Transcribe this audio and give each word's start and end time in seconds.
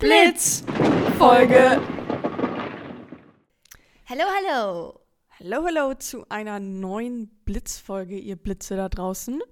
Blitz 0.00 0.64
Folge. 1.18 1.78
Hallo, 4.08 4.22
hallo. 4.34 5.00
Hallo, 5.38 5.64
hallo 5.66 5.94
zu 5.94 6.24
einer 6.30 6.58
neuen 6.58 7.28
Blitzfolge, 7.44 8.16
ihr 8.16 8.36
Blitze 8.36 8.76
da 8.76 8.88
draußen. 8.88 9.42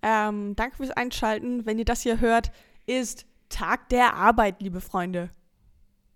Ähm, 0.00 0.56
danke 0.56 0.76
fürs 0.78 0.92
Einschalten. 0.92 1.66
Wenn 1.66 1.78
ihr 1.78 1.84
das 1.84 2.00
hier 2.00 2.20
hört, 2.20 2.52
ist 2.86 3.26
Tag 3.50 3.90
der 3.90 4.14
Arbeit, 4.14 4.62
liebe 4.62 4.80
Freunde. 4.80 5.28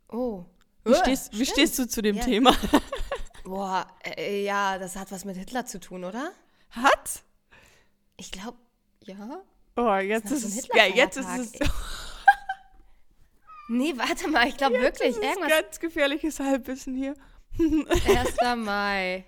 Oh. 0.08 0.46
Wie, 0.84 0.94
stehst, 0.94 1.38
wie 1.38 1.44
stehst 1.44 1.78
du 1.78 1.86
zu 1.86 2.00
dem 2.00 2.16
Ja. 2.16 2.24
Thema? 2.24 2.56
Boah, 3.44 3.86
äh, 4.04 4.42
ja, 4.42 4.78
das 4.78 4.96
hat 4.96 5.12
was 5.12 5.26
mit 5.26 5.36
Hitler 5.36 5.66
zu 5.66 5.80
tun, 5.80 6.04
oder? 6.04 6.32
Hat? 6.70 7.24
Ich 8.16 8.32
glaube, 8.32 8.56
ja. 9.04 9.42
Oh, 9.76 9.96
jetzt 9.96 10.30
ist 10.30 10.44
es. 10.44 10.66
Ja, 10.74 10.86
jetzt 10.86 11.18
ist 11.18 11.28
es. 11.28 11.52
Nee, 13.68 13.94
warte 13.96 14.28
mal, 14.28 14.46
ich 14.48 14.56
glaube 14.56 14.80
wirklich. 14.80 15.14
Das 15.14 15.18
ist 15.18 15.22
Irgendwas. 15.24 15.50
ganz 15.50 15.80
gefährliches 15.80 16.38
Halbwissen 16.40 16.94
hier. 16.94 17.14
1. 17.58 18.36
Mai. 18.56 19.24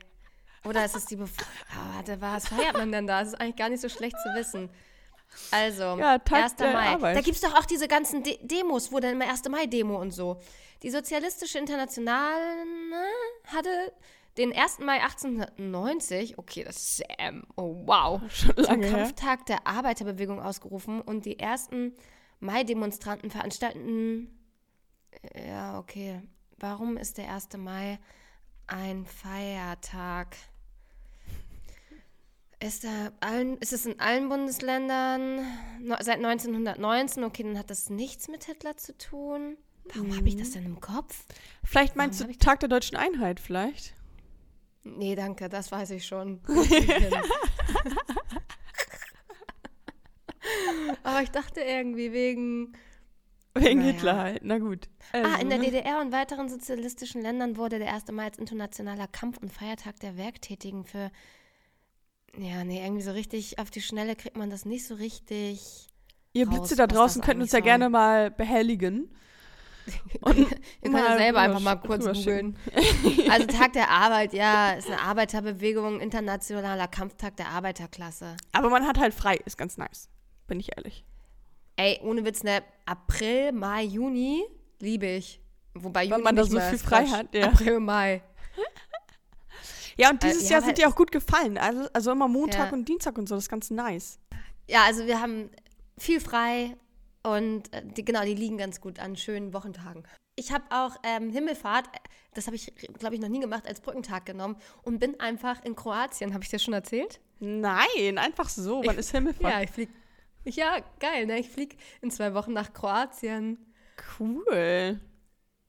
Oder 0.65 0.85
ist 0.85 0.97
es 0.97 1.07
die 1.07 1.17
Bef 1.17 1.31
Ah, 1.71 1.97
Warte, 1.97 2.21
was 2.21 2.49
feiert 2.49 2.77
man 2.77 2.93
denn 2.93 3.07
da? 3.07 3.21
Das 3.21 3.29
ist 3.29 3.41
eigentlich 3.41 3.57
gar 3.57 3.69
nicht 3.69 3.81
so 3.81 3.89
schlecht 3.89 4.17
zu 4.23 4.29
wissen. 4.39 4.71
Also, 5.51 5.83
Ja, 5.99 6.19
Tag 6.19 6.45
1. 6.45 6.57
der 6.57 6.73
Mai. 6.73 6.87
Arbeit. 6.89 7.17
Da 7.17 7.21
gibt 7.21 7.37
es 7.37 7.43
doch 7.43 7.55
auch 7.59 7.65
diese 7.65 7.89
ganzen 7.89 8.23
De 8.23 8.39
Demos, 8.43 8.93
wo 8.93 9.01
dann 9.01 9.13
immer 9.13 9.29
1. 9.29 9.49
Mai-Demo 9.49 9.99
und 10.01 10.11
so. 10.11 10.41
Die 10.83 10.91
Sozialistische 10.91 11.59
Internationale 11.59 12.37
hatte 13.47 13.93
den 14.37 14.55
1. 14.55 14.79
Mai 14.81 15.03
1890, 15.03 16.39
okay, 16.39 16.63
das 16.65 16.77
ist, 16.77 17.03
ähm, 17.19 17.45
oh 17.57 17.75
wow, 17.87 18.21
Schon 18.33 18.55
zum 18.57 18.65
lange 18.65 18.87
her. 18.87 18.97
Kampftag 18.99 19.47
der 19.47 19.67
Arbeiterbewegung 19.67 20.41
ausgerufen 20.41 21.01
und 21.01 21.25
die 21.25 21.39
ersten 21.41 21.95
Mai-Demonstranten 22.41 23.31
veranstalten. 23.31 24.29
Ja, 25.35 25.79
okay. 25.79 26.23
Warum 26.59 26.97
ist 26.97 27.19
der 27.19 27.33
1. 27.33 27.57
Mai 27.57 27.99
ein 28.67 29.07
Feiertag? 29.07 30.37
Ist, 32.61 32.83
da 32.83 33.13
allen, 33.21 33.57
ist 33.59 33.73
es 33.73 33.87
in 33.87 34.01
allen 34.01 34.29
Bundesländern 34.29 35.47
seit 36.01 36.17
1919? 36.17 37.23
Okay, 37.23 37.45
dann 37.45 37.59
hat 37.59 37.71
das 37.71 37.89
nichts 37.89 38.29
mit 38.29 38.45
Hitler 38.45 38.77
zu 38.77 38.97
tun. 38.99 39.57
Warum 39.95 40.17
habe 40.17 40.29
ich 40.29 40.37
das 40.37 40.51
denn 40.51 40.65
im 40.65 40.81
Kopf? 40.81 41.25
Vielleicht 41.65 41.97
meinst 41.97 42.21
Warum 42.21 42.33
du 42.33 42.39
Tag 42.39 42.61
der 42.61 42.69
deutschen 42.69 42.97
Einheit, 42.97 43.41
vielleicht? 43.41 43.95
Nee, 44.83 45.15
danke, 45.15 45.49
das 45.49 45.71
weiß 45.71 45.91
ich 45.91 46.07
schon. 46.07 46.41
Aber 51.19 51.25
ich 51.25 51.31
dachte 51.31 51.61
irgendwie 51.61 52.13
wegen. 52.13 52.73
Wegen 53.55 53.81
Naja. 53.81 53.93
Hitler 53.93 54.17
halt. 54.17 54.41
Na 54.45 54.59
gut. 54.59 54.89
ah, 55.13 55.23
Also, 55.23 55.41
in 55.41 55.49
der 55.49 55.59
ne? 55.59 55.65
DDR 55.65 56.01
und 56.01 56.13
weiteren 56.13 56.49
sozialistischen 56.49 57.23
Ländern 57.23 57.57
wurde 57.57 57.79
der 57.81 57.93
1. 57.93 58.13
Mai 58.13 58.25
als 58.25 58.39
internationaler 58.39 59.09
Kampf- 59.09 59.39
und 59.39 59.53
Feiertag 59.53 59.99
der 60.01 60.17
Werktätigen 60.17 60.85
für. 60.85 61.11
Ja, 62.37 62.63
nee, 62.63 62.85
irgendwie 62.85 63.03
so 63.03 63.11
richtig 63.11 63.59
auf 63.59 63.71
die 63.71 63.81
Schnelle 63.81 64.15
kriegt 64.15 64.37
man 64.37 64.49
das 64.49 64.65
nicht 64.65 64.87
so 64.87 64.95
richtig. 64.95 65.89
Ihr 66.35 66.47
raus, 66.47 66.59
Blitze 66.59 66.77
da 66.77 66.87
draußen 66.87 67.21
könnten 67.21 67.43
uns 67.43 67.53
ja 67.53 67.61
gerne 67.61 67.89
mal 67.89 68.31
behelligen. 68.31 69.13
Und 70.21 70.37
Ihr 70.39 70.47
könnt 70.47 70.61
ja 70.85 70.91
mal 70.91 71.19
selber 71.19 71.41
einfach 71.41 71.61
mal 71.61 71.77
kurz 71.77 72.05
googeln. 72.05 72.57
Also 73.31 73.47
Tag 73.47 73.73
der 73.73 73.91
Arbeit, 73.91 74.35
ja, 74.35 74.73
ist 74.73 74.87
eine 74.87 75.01
Arbeiterbewegung, 75.01 76.01
internationaler 76.01 76.87
Kampftag 76.87 77.37
der 77.37 77.49
Arbeiterklasse. 77.49 78.37
Aber 78.53 78.71
man 78.71 78.87
hat 78.87 78.99
halt 78.99 79.15
frei, 79.15 79.37
ist 79.45 79.59
ganz 79.59 79.79
nice. 79.79 80.09
Bin 80.47 80.61
ich 80.61 80.77
ehrlich. 80.77 81.05
Ey, 81.79 82.01
ohne 82.03 82.25
Witz, 82.25 82.43
ne? 82.43 82.63
April, 82.87 83.53
Mai, 83.53 83.85
Juni 83.85 84.43
liebe 84.81 85.07
ich. 85.07 85.41
Wobei 85.75 86.05
Juni 86.05 86.23
man 86.23 86.35
da 86.35 86.45
so 86.45 86.59
viel 86.59 86.77
frei 86.77 87.05
Quatsch. 87.05 87.13
hat, 87.13 87.35
ja. 87.35 87.47
April, 87.47 87.79
Mai. 87.79 88.21
Ja, 89.97 90.11
und 90.11 90.23
Äh, 90.25 90.29
dieses 90.29 90.45
ja, 90.45 90.57
Jahr 90.57 90.61
weil 90.63 90.67
sind 90.67 90.79
die 90.79 90.87
auch 90.87 90.97
gut 90.97 91.13
gefallen. 91.13 91.57
Also, 91.57 91.89
also 91.93 92.11
immer 92.13 92.27
Montag 92.29 92.67
Ja. 92.71 92.73
und 92.73 92.89
Dienstag 92.89 93.17
und 93.17 93.29
so, 93.29 93.37
das 93.37 93.45
ist 93.45 93.49
ganz 93.49 93.71
nice. 93.71 94.19
Ja, 94.69 94.85
also 94.87 95.07
wir 95.07 95.21
haben 95.21 95.51
viel 95.97 96.21
frei 96.21 96.77
und 97.23 97.73
äh, 97.73 97.83
die, 97.85 98.05
genau, 98.05 98.23
die 98.25 98.35
liegen 98.35 98.59
ganz 98.59 98.81
gut 98.81 98.99
an 98.99 99.17
schönen 99.17 99.53
Wochentagen. 99.55 100.03
Ich 100.37 100.51
habe 100.53 100.65
auch 100.71 100.97
ähm, 101.05 101.31
Himmelfahrt, 101.31 101.87
äh, 101.89 101.99
das 102.35 102.47
habe 102.47 102.57
ich, 102.57 102.73
glaube 102.99 103.15
ich, 103.15 103.21
noch 103.21 103.29
nie 103.29 103.41
gemacht, 103.41 103.67
als 103.69 103.81
Brückentag 103.81 104.27
genommen 104.27 104.57
und 104.83 104.99
bin 104.99 105.19
einfach 105.21 105.65
in 105.65 105.75
Kroatien. 105.77 106.33
Habe 106.35 106.43
ich 106.45 106.51
dir 106.51 106.59
schon 106.59 106.75
erzählt? 106.75 107.21
Nein, 107.41 108.19
einfach 108.19 108.49
so. 108.49 108.83
Wann 108.85 108.99
ist 108.99 109.11
Himmelfahrt? 109.13 109.53
Ja, 109.53 109.63
ich 109.63 109.71
fliege. 109.71 109.93
Ja, 110.57 110.77
geil, 111.01 111.27
ne? 111.27 111.39
Ich 111.39 111.49
fliege 111.51 111.77
in 112.01 112.11
zwei 112.11 112.35
Wochen 112.35 112.53
nach 112.53 112.73
Kroatien. 112.73 113.59
Cool. 114.19 114.99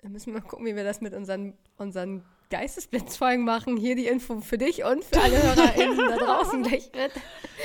Da 0.02 0.10
müssen 0.10 0.28
wir 0.34 0.42
mal 0.42 0.48
gucken, 0.48 0.66
wie 0.66 0.76
wir 0.76 0.84
das 0.84 1.02
mit 1.02 1.14
unseren, 1.14 1.58
unseren 1.78 2.24
Geistesblitzfolgen 2.50 3.44
machen. 3.46 3.78
Hier 3.78 3.96
die 3.96 4.08
Info 4.08 4.40
für 4.42 4.58
dich 4.58 4.84
und 4.84 5.04
für 5.04 5.20
alle 5.22 5.42
HörerInnen 5.44 5.98
da 5.98 6.18
draußen 6.18 6.64
gleich 6.64 6.90
mit. 6.96 7.12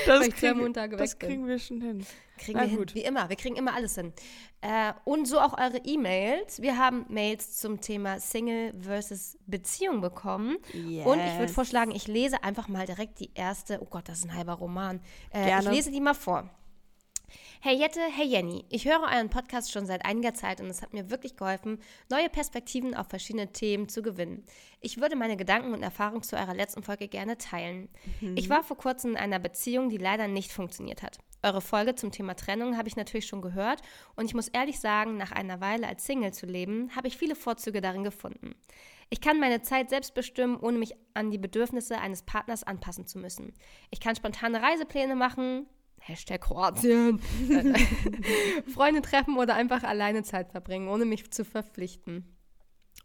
Das, 0.07 0.29
kriegen, 0.31 0.73
das 0.73 1.19
kriegen 1.19 1.47
wir 1.47 1.59
schon 1.59 1.81
hin. 1.81 2.07
Kriegen 2.37 2.59
Na 2.59 2.69
wir 2.69 2.79
gut. 2.79 2.91
hin, 2.91 3.03
wie 3.03 3.07
immer. 3.07 3.29
Wir 3.29 3.37
kriegen 3.37 3.55
immer 3.57 3.75
alles 3.75 3.95
hin. 3.95 4.13
Äh, 4.61 4.93
und 5.05 5.27
so 5.27 5.39
auch 5.39 5.57
eure 5.59 5.79
E-Mails. 5.85 6.61
Wir 6.61 6.77
haben 6.77 7.07
Mails 7.09 7.57
zum 7.59 7.81
Thema 7.81 8.19
Single 8.21 8.75
versus 8.81 9.39
Beziehung 9.47 10.01
bekommen. 10.01 10.57
Und 10.75 10.75
ich 10.75 11.05
würde 11.05 11.43
Yes. 11.45 11.53
vorschlagen, 11.55 11.93
ich 11.93 12.09
lese 12.09 12.43
einfach 12.43 12.69
mal 12.69 12.85
direkt 12.87 13.21
die 13.21 13.31
erste. 13.35 13.81
Oh 13.81 13.87
Gott, 13.87 14.09
das 14.09 14.19
ist 14.19 14.25
ein 14.25 14.35
halber 14.35 14.55
Roman. 14.55 15.01
Äh. 15.33 15.59
Ich 15.61 15.69
lese 15.71 15.91
die 15.93 16.01
mal 16.01 16.15
vor. 16.15 16.51
Hey 17.61 17.77
Jette, 17.77 18.01
hey 18.01 18.27
Jenny, 18.27 18.65
ich 18.69 18.85
höre 18.85 19.01
euren 19.01 19.31
Podcast 19.31 19.73
schon 19.73 19.87
seit 19.87 20.05
einiger 20.05 20.35
Zeit 20.35 20.61
und 20.61 20.67
es 20.67 20.83
hat 20.83 20.93
mir 20.93 21.09
wirklich 21.11 21.37
geholfen, 21.37 21.79
neue 22.11 22.29
Perspektiven 22.29 22.95
auf 22.95 23.09
verschiedene 23.09 23.53
Themen 23.53 23.89
zu 23.89 24.03
gewinnen. 24.03 24.45
Ich 24.81 25.01
würde 25.01 25.17
meine 25.17 25.37
Gedanken 25.37 25.73
und 25.73 25.83
Erfahrungen 25.83 26.23
zu 26.23 26.37
eurer 26.37 26.55
letzten 26.55 26.83
Folge 26.83 27.09
gerne 27.09 27.39
teilen. 27.39 27.89
Ich 28.35 28.51
war 28.51 28.63
vor 28.63 28.77
kurzem 28.77 29.13
in 29.13 29.17
einer 29.17 29.39
Beziehung, 29.39 29.89
die 29.89 29.97
leider 29.97 30.29
nicht 30.29 30.53
funktioniert 30.53 31.03
hat. 31.03 31.19
Eure 31.43 31.61
Folge 31.61 31.95
zum 31.95 32.11
Thema 32.11 32.35
Trennung 32.35 32.77
habe 32.77 32.89
ich 32.89 32.97
natürlich 32.97 33.27
schon 33.27 33.43
gehört 33.43 33.81
und 34.17 34.27
ich 34.27 34.35
muss 34.35 34.49
ehrlich 34.49 34.81
sagen, 34.81 35.17
nach 35.17 35.33
einer 35.33 35.61
Weile 35.61 35.87
als 35.87 36.05
Single 36.05 36.33
zu 36.33 36.47
leben, 36.47 36.91
habe 36.95 37.09
ich 37.09 37.17
viele 37.17 37.35
Vorzüge 37.35 37.81
darin 37.81 38.05
gefunden. 38.05 38.55
Ich 39.11 39.21
kann 39.21 39.39
meine 39.39 39.63
Zeit 39.63 39.91
selbst 39.91 40.15
bestimmen, 40.15 40.59
ohne 40.59 40.79
mich 40.79 40.95
an 41.15 41.31
die 41.31 41.39
Bedürfnisse 41.39 41.99
eines 41.99 42.23
Partners 42.23 42.65
anpassen 42.65 43.07
zu 43.07 43.19
müssen. 43.19 43.53
Ich 43.91 44.01
kann 44.01 44.17
spontane 44.17 44.63
Reisepläne 44.63 45.15
machen, 45.15 45.67
Hashtag 46.07 46.43
Kroatien, 46.43 47.19
Freunde 48.75 49.01
treffen 49.01 49.39
oder 49.39 49.55
einfach 49.55 49.85
alleine 49.85 50.23
Zeit 50.23 50.51
verbringen, 50.51 50.89
ohne 50.89 51.07
mich 51.07 51.31
zu 51.31 51.47
verpflichten 51.47 52.37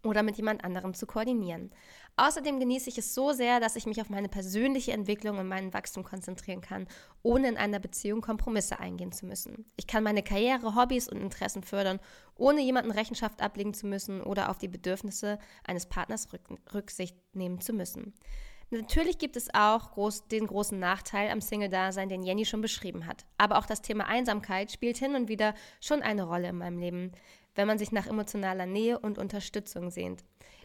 oder 0.03 0.21
mit 0.21 0.35
jemand 0.35 0.65
anderem 0.65 0.93
zu 0.93 1.05
koordinieren. 1.05 1.71
Außerdem 2.17 2.59
genieße 2.59 2.89
ich 2.89 2.97
es 2.97 3.13
so 3.13 3.31
sehr, 3.31 3.61
dass 3.61 3.77
ich 3.77 3.85
mich 3.85 4.01
auf 4.01 4.09
meine 4.09 4.27
persönliche 4.27 4.91
Entwicklung 4.91 5.38
und 5.38 5.47
meinen 5.47 5.73
Wachstum 5.73 6.03
konzentrieren 6.03 6.59
kann, 6.59 6.88
ohne 7.23 7.47
in 7.47 7.57
einer 7.57 7.79
Beziehung 7.79 8.19
Kompromisse 8.19 8.79
eingehen 8.79 9.13
zu 9.13 9.25
müssen. 9.25 9.65
Ich 9.77 9.88
kann 9.88 10.03
meine 10.03 10.21
Karriere, 10.21 10.75
Hobbys 10.75 11.07
und 11.07 11.21
Interessen 11.21 11.63
fördern, 11.63 12.01
ohne 12.35 12.61
jemanden 12.61 12.91
Rechenschaft 12.91 13.41
ablegen 13.41 13.73
zu 13.73 13.88
müssen 13.88 14.21
oder 14.21 14.49
auf 14.49 14.57
die 14.57 14.67
Bedürfnisse 14.67 15.39
eines 15.63 15.85
Partners 15.85 16.33
rück 16.33 16.41
Rücksicht 16.73 17.15
nehmen 17.33 17.61
zu 17.61 17.71
müssen. 17.71 18.13
Natürlich 18.72 19.18
gibt 19.18 19.35
es 19.35 19.53
auch 19.53 19.91
groß, 19.91 20.28
den 20.28 20.46
großen 20.46 20.78
Nachteil 20.78 21.31
am 21.31 21.41
Single-Dasein, 21.41 22.09
den 22.09 22.24
Jenny 22.24 22.46
schon 22.46 22.62
beschrieben 22.62 23.07
hat. 23.07 23.25
Aber 23.38 23.57
auch 23.57 23.66
das 23.66 23.81
Thema 23.81 24.06
Einsamkeit 24.06 24.72
spielt 24.72 24.97
hin 24.97 25.16
und 25.16 25.28
wieder 25.28 25.56
schon 25.81 26.03
eine 26.03 26.24
Rolle 26.24 26.50
in 26.50 26.57
meinem 26.57 26.78
Leben, 26.78 27.12
wenn 27.56 27.68
man 27.68 27.80
sich 27.80 27.91
nach 27.91 28.06
emotionaler 28.06 28.68
Nähe 28.68 29.00
und 29.00 29.18
Unterstützung 29.18 29.90
sehnt. 29.90 30.24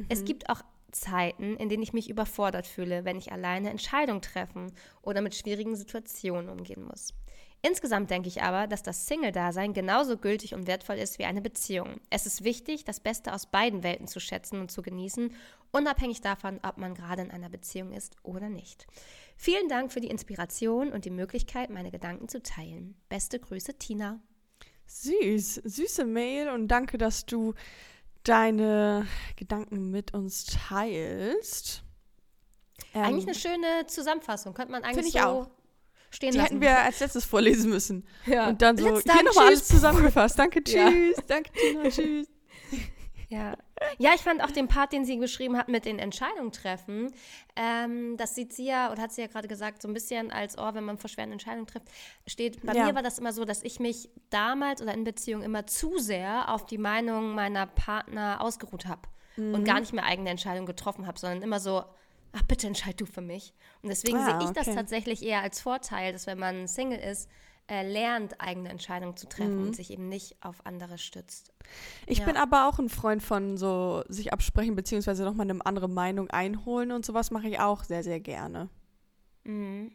Es 0.08 0.24
gibt 0.24 0.50
auch 0.50 0.62
Zeiten, 0.92 1.56
in 1.56 1.68
denen 1.68 1.82
ich 1.82 1.92
mich 1.92 2.10
überfordert 2.10 2.66
fühle, 2.66 3.04
wenn 3.04 3.16
ich 3.16 3.32
alleine 3.32 3.70
Entscheidungen 3.70 4.22
treffen 4.22 4.72
oder 5.02 5.20
mit 5.20 5.34
schwierigen 5.34 5.74
Situationen 5.74 6.48
umgehen 6.48 6.84
muss. 6.84 7.14
Insgesamt 7.62 8.10
denke 8.10 8.28
ich 8.28 8.42
aber, 8.42 8.66
dass 8.66 8.82
das 8.82 9.06
Single-Dasein 9.06 9.72
genauso 9.72 10.18
gültig 10.18 10.54
und 10.54 10.66
wertvoll 10.66 10.96
ist 10.96 11.18
wie 11.18 11.24
eine 11.24 11.40
Beziehung. 11.40 11.98
Es 12.10 12.26
ist 12.26 12.44
wichtig, 12.44 12.84
das 12.84 13.00
Beste 13.00 13.32
aus 13.32 13.46
beiden 13.46 13.82
Welten 13.82 14.06
zu 14.06 14.20
schätzen 14.20 14.60
und 14.60 14.70
zu 14.70 14.82
genießen, 14.82 15.34
unabhängig 15.74 16.20
davon, 16.20 16.60
ob 16.62 16.78
man 16.78 16.94
gerade 16.94 17.22
in 17.22 17.30
einer 17.30 17.48
Beziehung 17.48 17.92
ist 17.92 18.16
oder 18.22 18.48
nicht. 18.48 18.86
Vielen 19.36 19.68
Dank 19.68 19.92
für 19.92 20.00
die 20.00 20.08
Inspiration 20.08 20.92
und 20.92 21.04
die 21.04 21.10
Möglichkeit, 21.10 21.70
meine 21.70 21.90
Gedanken 21.90 22.28
zu 22.28 22.42
teilen. 22.42 22.94
Beste 23.08 23.38
Grüße, 23.40 23.74
Tina. 23.78 24.20
Süß, 24.86 25.62
süße 25.64 26.04
Mail 26.04 26.50
und 26.50 26.68
danke, 26.68 26.98
dass 26.98 27.26
du 27.26 27.54
deine 28.22 29.06
Gedanken 29.36 29.90
mit 29.90 30.14
uns 30.14 30.44
teilst. 30.46 31.82
Ähm, 32.94 33.02
Eigentlich 33.02 33.26
eine 33.26 33.34
schöne 33.34 33.86
Zusammenfassung. 33.86 34.54
Könnte 34.54 34.72
man 34.72 34.84
eigentlich 34.84 35.14
ich 35.14 35.20
so 35.20 35.26
auch. 35.26 35.50
stehen 36.10 36.32
die 36.32 36.38
lassen. 36.38 36.48
hätten 36.48 36.60
wir 36.60 36.78
als 36.80 37.00
letztes 37.00 37.24
vorlesen 37.24 37.70
müssen. 37.70 38.06
ja. 38.26 38.48
Und 38.48 38.62
dann 38.62 38.76
so, 38.76 38.88
Let's 38.94 39.12
hier 39.12 39.22
nochmal 39.24 39.48
alles 39.48 39.66
zusammengefasst. 39.66 40.38
Danke, 40.38 40.62
Ja. 40.68 40.88
tschüss. 40.90 41.16
Danke, 41.26 41.50
Tina, 41.52 41.88
tschüss. 41.88 42.28
Ja, 43.28 43.56
Ja, 43.98 44.12
ich 44.14 44.20
fand 44.20 44.42
auch 44.42 44.50
den 44.50 44.68
Part, 44.68 44.92
den 44.92 45.04
sie 45.04 45.18
geschrieben 45.18 45.56
hat 45.56 45.68
mit 45.68 45.84
den 45.84 45.98
Entscheidungen 45.98 46.52
treffen, 46.52 47.12
ähm, 47.56 48.16
das 48.16 48.34
sieht 48.34 48.52
sie 48.52 48.66
ja, 48.66 48.92
oder 48.92 49.02
hat 49.02 49.12
sie 49.12 49.22
ja 49.22 49.26
gerade 49.26 49.48
gesagt, 49.48 49.82
so 49.82 49.88
ein 49.88 49.94
bisschen 49.94 50.30
als, 50.30 50.56
oh, 50.58 50.74
wenn 50.74 50.84
man 50.84 50.98
vor 50.98 51.10
schweren 51.10 51.32
Entscheidungen 51.32 51.66
trifft, 51.66 51.88
steht. 52.26 52.64
Bei 52.64 52.74
ja. 52.74 52.86
mir 52.86 52.94
war 52.94 53.02
das 53.02 53.18
immer 53.18 53.32
so, 53.32 53.44
dass 53.44 53.62
ich 53.62 53.80
mich 53.80 54.08
damals 54.30 54.80
oder 54.80 54.94
in 54.94 55.04
Beziehungen 55.04 55.42
immer 55.42 55.66
zu 55.66 55.98
sehr 55.98 56.52
auf 56.52 56.66
die 56.66 56.78
Meinung 56.78 57.34
meiner 57.34 57.66
Partner 57.66 58.40
ausgeruht 58.40 58.86
habe 58.86 59.02
mhm. 59.36 59.54
und 59.54 59.64
gar 59.64 59.80
nicht 59.80 59.92
mehr 59.92 60.04
eigene 60.04 60.30
Entscheidungen 60.30 60.66
getroffen 60.66 61.06
habe, 61.06 61.18
sondern 61.18 61.42
immer 61.42 61.60
so, 61.60 61.84
ach, 62.32 62.42
bitte 62.44 62.66
entscheid 62.66 63.00
du 63.00 63.06
für 63.06 63.20
mich. 63.20 63.54
Und 63.82 63.88
deswegen 63.88 64.18
ah, 64.18 64.24
sehe 64.24 64.38
ich 64.38 64.50
okay. 64.50 64.62
das 64.64 64.74
tatsächlich 64.74 65.22
eher 65.22 65.42
als 65.42 65.60
Vorteil, 65.60 66.12
dass 66.12 66.26
wenn 66.26 66.38
man 66.38 66.68
Single 66.68 66.98
ist, 66.98 67.28
äh, 67.66 67.86
lernt, 67.86 68.40
eigene 68.40 68.68
Entscheidungen 68.68 69.16
zu 69.16 69.28
treffen 69.28 69.60
mhm. 69.60 69.66
und 69.68 69.76
sich 69.76 69.90
eben 69.90 70.08
nicht 70.08 70.36
auf 70.42 70.66
andere 70.66 70.98
stützt. 70.98 71.52
Ich 72.06 72.18
ja. 72.18 72.26
bin 72.26 72.36
aber 72.36 72.68
auch 72.68 72.78
ein 72.78 72.90
Freund 72.90 73.22
von 73.22 73.56
so 73.56 74.04
sich 74.08 74.32
absprechen, 74.32 74.76
beziehungsweise 74.76 75.24
nochmal 75.24 75.48
eine 75.50 75.64
andere 75.64 75.88
Meinung 75.88 76.28
einholen 76.30 76.92
und 76.92 77.06
sowas 77.06 77.30
mache 77.30 77.48
ich 77.48 77.60
auch 77.60 77.84
sehr, 77.84 78.02
sehr 78.02 78.20
gerne. 78.20 78.68
Mhm. 79.44 79.92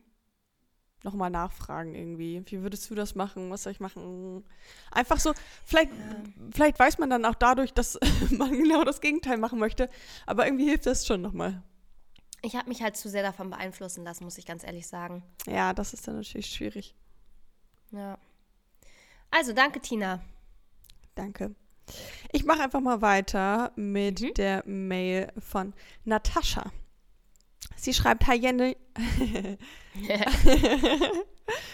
Nochmal 1.03 1.29
nachfragen 1.29 1.95
irgendwie. 1.95 2.41
Wie 2.45 2.61
würdest 2.61 2.89
du 2.89 2.95
das 2.95 3.15
machen? 3.15 3.49
Was 3.51 3.63
soll 3.63 3.71
ich 3.71 3.79
machen? 3.79 4.43
Einfach 4.91 5.19
so, 5.19 5.33
vielleicht, 5.63 5.91
ja. 5.91 6.23
vielleicht 6.51 6.77
weiß 6.77 6.97
man 6.97 7.09
dann 7.09 7.23
auch 7.23 7.35
dadurch, 7.35 7.73
dass 7.73 7.97
man 8.31 8.51
genau 8.51 8.83
das 8.83 8.99
Gegenteil 8.99 9.37
machen 9.37 9.59
möchte, 9.59 9.89
aber 10.25 10.45
irgendwie 10.45 10.65
hilft 10.65 10.87
das 10.87 11.05
schon 11.07 11.21
nochmal. 11.21 11.63
Ich 12.41 12.55
habe 12.55 12.67
mich 12.67 12.81
halt 12.81 12.97
zu 12.97 13.09
sehr 13.09 13.23
davon 13.23 13.49
beeinflussen 13.49 14.03
lassen, 14.03 14.23
muss 14.23 14.37
ich 14.37 14.45
ganz 14.45 14.63
ehrlich 14.63 14.87
sagen. 14.87 15.23
Ja, 15.45 15.73
das 15.73 15.93
ist 15.93 16.07
dann 16.07 16.15
natürlich 16.15 16.47
schwierig. 16.47 16.95
Ja. 17.91 18.17
Also, 19.31 19.53
danke, 19.53 19.79
Tina. 19.79 20.21
Danke. 21.15 21.55
Ich 22.31 22.45
mache 22.45 22.61
einfach 22.61 22.81
mal 22.81 23.01
weiter 23.01 23.71
mit 23.75 24.21
mhm. 24.21 24.33
der 24.35 24.63
Mail 24.65 25.31
von 25.39 25.73
Natascha. 26.05 26.71
Sie 27.75 27.93
schreibt, 27.93 28.27
Hi 28.27 28.35
Jenne. 28.35 28.75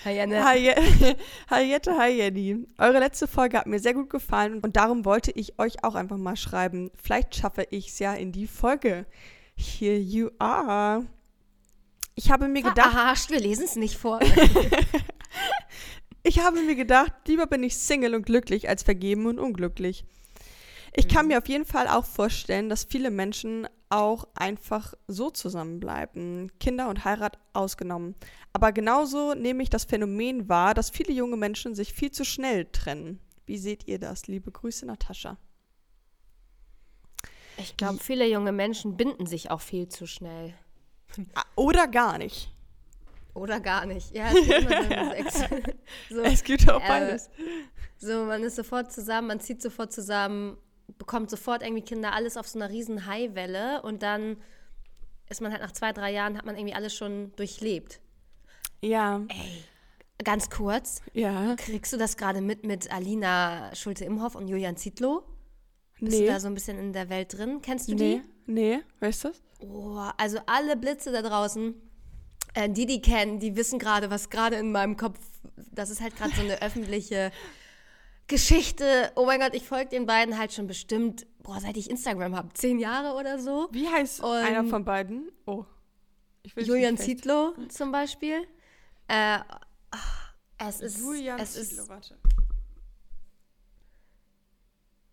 hi 0.06 0.12
Jenne. 0.12 0.46
Hi, 1.50 1.64
Jette, 1.64 1.98
hi 1.98 2.12
Jenny. 2.12 2.66
Eure 2.78 3.00
letzte 3.00 3.28
Folge 3.28 3.58
hat 3.58 3.68
mir 3.68 3.80
sehr 3.80 3.94
gut 3.94 4.10
gefallen 4.10 4.60
und 4.60 4.76
darum 4.76 5.04
wollte 5.04 5.32
ich 5.32 5.60
euch 5.60 5.84
auch 5.84 5.96
einfach 5.96 6.18
mal 6.18 6.38
schreiben. 6.38 6.92
Vielleicht 7.02 7.36
schaffe 7.36 7.68
ich 7.72 7.90
es 7.90 8.00
ja 8.00 8.14
in 8.14 8.32
die 8.32 8.48
Folge. 8.48 9.06
Here 9.56 9.98
you 9.98 10.30
are. 10.38 11.06
Ich 12.16 12.32
habe 12.32 12.48
mir 12.48 12.62
gedacht. 12.62 12.92
Verarscht, 12.92 13.30
wir 13.32 13.40
lesen 13.40 13.66
es 13.66 13.76
nicht 13.76 13.98
vor. 13.98 14.20
Ich 16.28 16.40
habe 16.40 16.60
mir 16.64 16.76
gedacht, 16.76 17.14
lieber 17.28 17.46
bin 17.46 17.62
ich 17.62 17.78
Single 17.78 18.16
und 18.16 18.26
glücklich 18.26 18.68
als 18.68 18.82
vergeben 18.82 19.28
und 19.28 19.38
unglücklich. 19.38 20.06
Ich 20.96 21.08
kann 21.08 21.26
mhm. 21.26 21.34
mir 21.34 21.38
auf 21.38 21.48
jeden 21.48 21.66
Fall 21.66 21.88
auch 21.88 22.04
vorstellen, 22.04 22.68
dass 22.68 22.84
viele 22.84 23.12
Menschen 23.12 23.68
auch 23.90 24.28
einfach 24.34 24.96
so 25.08 25.30
zusammenbleiben, 25.30 26.52
Kinder 26.60 26.90
und 26.90 27.06
Heirat 27.06 27.38
ausgenommen. 27.54 28.16
Aber 28.54 28.72
genauso 28.72 29.36
nehme 29.36 29.62
ich 29.62 29.70
das 29.70 29.86
Phänomen 29.86 30.50
wahr, 30.50 30.74
dass 30.74 30.90
viele 30.90 31.14
junge 31.14 31.38
Menschen 31.38 31.76
sich 31.76 31.94
viel 31.94 32.10
zu 32.10 32.26
schnell 32.26 32.66
trennen. 32.72 33.20
Wie 33.46 33.60
seht 33.60 33.88
ihr 33.88 34.00
das? 34.00 34.26
Liebe 34.26 34.52
Grüße, 34.52 34.88
Natascha. 34.88 35.38
Ich 37.58 37.78
glaube, 37.78 38.00
viele 38.00 38.28
junge 38.28 38.52
Menschen 38.52 38.98
binden 38.98 39.28
sich 39.28 39.52
auch 39.52 39.62
viel 39.62 39.90
zu 39.90 40.08
schnell. 40.08 40.56
Oder 41.56 41.88
gar 41.88 42.18
nicht. 42.18 42.55
Oder 43.36 43.60
gar 43.60 43.86
nicht. 43.86 44.16
Ja, 44.16 44.28
es 44.34 44.48
gibt, 44.48 44.72
immer 44.72 45.74
so, 46.10 46.22
es 46.22 46.44
gibt 46.44 46.70
auch 46.70 46.82
äh, 46.82 46.88
beides. 46.88 47.30
so, 47.98 48.24
man 48.26 48.42
ist 48.44 48.56
sofort 48.56 48.92
zusammen, 48.92 49.28
man 49.28 49.40
zieht 49.42 49.62
sofort 49.62 49.92
zusammen, 49.92 50.58
bekommt 50.98 51.30
sofort 51.30 51.62
irgendwie 51.62 51.84
Kinder, 51.84 52.14
alles 52.14 52.38
auf 52.38 52.48
so 52.48 52.58
einer 52.58 52.70
riesen 52.70 53.06
Highwelle 53.06 53.82
und 53.84 54.02
dann 54.02 54.38
ist 55.30 55.42
man 55.42 55.52
halt 55.52 55.62
nach 55.62 55.74
zwei, 55.74 55.92
drei 55.92 56.12
Jahren, 56.12 56.38
hat 56.38 56.46
man 56.46 56.56
irgendwie 56.56 56.76
alles 56.76 56.96
schon 56.96 57.36
durchlebt. 57.36 58.00
Ja. 58.82 59.22
Ey, 59.28 59.64
ganz 60.24 60.50
kurz. 60.50 61.02
Ja. 61.14 61.56
Kriegst 61.58 61.92
du 61.92 61.98
das 61.98 62.16
gerade 62.16 62.40
mit 62.40 62.66
mit 62.66 62.92
Alina 62.92 63.76
Schulte-Imhoff 63.76 64.36
und 64.36 64.48
Julian 64.48 64.78
Zietlow? 64.78 65.24
Bist 66.00 66.20
nee. 66.20 66.26
du 66.26 66.32
da 66.32 66.40
so 66.40 66.48
ein 66.48 66.54
bisschen 66.54 66.78
in 66.78 66.94
der 66.94 67.10
Welt 67.10 67.38
drin? 67.38 67.60
Kennst 67.62 67.90
du 67.90 67.96
nee. 67.96 68.22
die? 68.46 68.52
Nee, 68.52 68.80
weißt 69.02 69.26
du 69.26 69.28
das? 69.30 69.42
Oh, 69.60 70.00
also 70.18 70.40
alle 70.46 70.78
Blitze 70.78 71.12
da 71.12 71.22
draußen 71.22 71.74
äh, 72.56 72.70
die, 72.70 72.86
die 72.86 73.02
kennen, 73.02 73.40
die 73.40 73.56
wissen 73.56 73.80
gerade, 73.80 74.10
was 74.10 74.30
gerade 74.30 74.56
in 74.56 74.72
meinem 74.72 74.98
Kopf, 74.98 75.20
das 75.72 75.90
ist 75.90 76.02
halt 76.02 76.18
gerade 76.18 76.34
so 76.36 76.42
eine 76.42 76.62
öffentliche 76.62 77.32
Geschichte. 78.28 79.12
Oh 79.16 79.26
mein 79.26 79.40
Gott, 79.40 79.54
ich 79.54 79.68
folge 79.68 79.90
den 79.90 80.06
beiden 80.06 80.38
halt 80.38 80.54
schon 80.54 80.66
bestimmt, 80.66 81.28
boah, 81.44 81.60
seit 81.60 81.78
ich 81.78 81.90
Instagram 81.90 82.36
habe, 82.36 82.50
zehn 82.54 82.80
Jahre 82.80 83.16
oder 83.16 83.40
so. 83.40 83.68
Wie 83.72 83.88
heißt 83.88 84.22
Und 84.22 84.32
einer 84.32 84.64
von 84.64 84.84
beiden? 84.84 85.30
Oh. 85.46 85.66
Julian 86.56 86.98
Zietlow 86.98 87.54
zum 87.70 87.92
Beispiel. 87.92 88.48
Äh, 89.08 89.40
es 90.58 90.82
ist, 90.82 91.00
Julian 91.00 91.40
es 91.40 91.54
Zietlow, 91.54 91.84
ist, 91.84 91.90
warte 91.90 92.18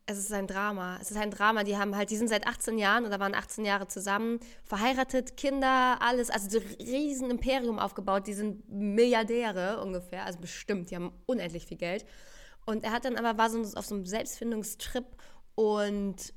es 0.06 0.18
ist 0.18 0.32
ein 0.32 0.46
Drama. 0.46 0.98
Es 1.00 1.10
ist 1.10 1.16
ein 1.16 1.30
Drama. 1.30 1.64
Die 1.64 1.76
haben 1.76 1.96
halt, 1.96 2.10
die 2.10 2.16
sind 2.16 2.28
seit 2.28 2.46
18 2.46 2.78
Jahren 2.78 3.06
oder 3.06 3.20
waren 3.20 3.34
18 3.34 3.64
Jahre 3.64 3.86
zusammen, 3.86 4.40
verheiratet, 4.64 5.36
Kinder, 5.36 5.98
alles, 6.00 6.30
also 6.30 6.50
so 6.50 6.58
ein 6.58 6.74
riesen 6.80 7.30
Imperium 7.30 7.78
aufgebaut. 7.78 8.26
Die 8.26 8.34
sind 8.34 8.68
Milliardäre 8.68 9.80
ungefähr, 9.80 10.24
also 10.24 10.40
bestimmt, 10.40 10.90
die 10.90 10.96
haben 10.96 11.12
unendlich 11.26 11.66
viel 11.66 11.78
Geld. 11.78 12.04
Und 12.64 12.84
er 12.84 12.92
hat 12.92 13.04
dann 13.04 13.16
aber, 13.16 13.38
war 13.38 13.50
so 13.50 13.60
auf 13.76 13.86
so 13.86 13.94
einem 13.94 14.06
Selbstfindungstrip 14.06 15.06
und 15.54 16.32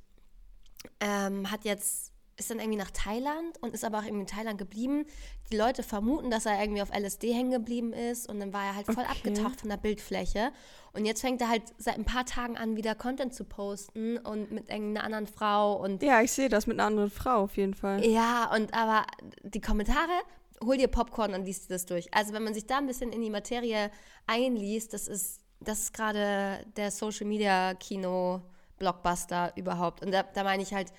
ähm, 1.00 1.52
hat 1.52 1.66
jetzt 1.66 2.12
ist 2.38 2.50
dann 2.50 2.60
irgendwie 2.60 2.78
nach 2.78 2.92
Thailand 2.92 3.58
und 3.62 3.74
ist 3.74 3.86
aber 3.86 4.00
auch 4.00 4.04
irgendwie 4.04 4.22
in 4.22 4.28
Thailand 4.28 4.58
geblieben. 4.58 5.06
Die 5.52 5.58
Leute 5.58 5.84
vermuten, 5.84 6.32
dass 6.32 6.46
er 6.46 6.60
irgendwie 6.60 6.82
auf 6.82 6.90
LSD 6.90 7.32
hängen 7.34 7.52
geblieben 7.52 7.94
ist 7.94 8.28
und 8.28 8.40
dann 8.40 8.52
war 8.52 8.64
er 8.64 8.76
halt 8.76 8.86
voll 8.88 9.04
okay. 9.04 9.12
abgetaucht 9.12 9.62
von 9.62 9.70
der 9.70 9.78
Bildfläche. 9.78 10.52
Und 10.94 11.06
jetzt 11.06 11.22
fängt 11.22 11.42
er 11.42 11.50
halt 11.50 11.64
seit 11.78 11.96
ein 11.96 12.06
paar 12.06 12.26
Tagen 12.26 12.58
an, 12.58 12.76
wieder 12.78 12.96
Content 12.96 13.34
zu 13.34 13.44
posten 13.44 14.18
und 14.18 14.52
mit 14.52 14.70
irgendeiner 14.70 15.06
anderen 15.06 15.28
Frau 15.28 15.74
und. 15.74 16.02
Ja, 16.02 16.22
ich 16.22 16.32
sehe 16.32 16.50
das 16.50 16.68
mit 16.68 16.80
einer 16.80 16.88
anderen 16.88 17.12
Frau 17.12 17.44
auf 17.44 17.58
jeden 17.58 17.74
Fall. 17.74 18.04
Ja, 18.06 18.52
und 18.56 18.74
aber 18.74 19.06
die 19.44 19.62
Kommentare, 19.62 20.22
hol 20.64 20.78
dir 20.78 20.88
Popcorn 20.88 21.34
und 21.34 21.46
liest 21.46 21.70
das 21.70 21.86
durch. 21.86 22.14
Also 22.14 22.34
wenn 22.34 22.44
man 22.44 22.54
sich 22.54 22.66
da 22.66 22.78
ein 22.78 22.88
bisschen 22.88 23.12
in 23.12 23.22
die 23.22 23.30
Materie 23.30 23.92
einliest, 24.26 24.94
das 24.94 25.08
ist, 25.08 25.42
das 25.60 25.80
ist 25.80 25.94
gerade 25.94 26.66
der 26.76 26.92
Social 26.92 27.28
Media 27.28 27.74
Kino 27.76 28.42
Blockbuster 28.78 29.54
überhaupt. 29.56 30.04
Und 30.04 30.12
da, 30.12 30.24
da 30.24 30.44
meine 30.44 30.64
ich 30.64 30.74
halt, 30.74 30.92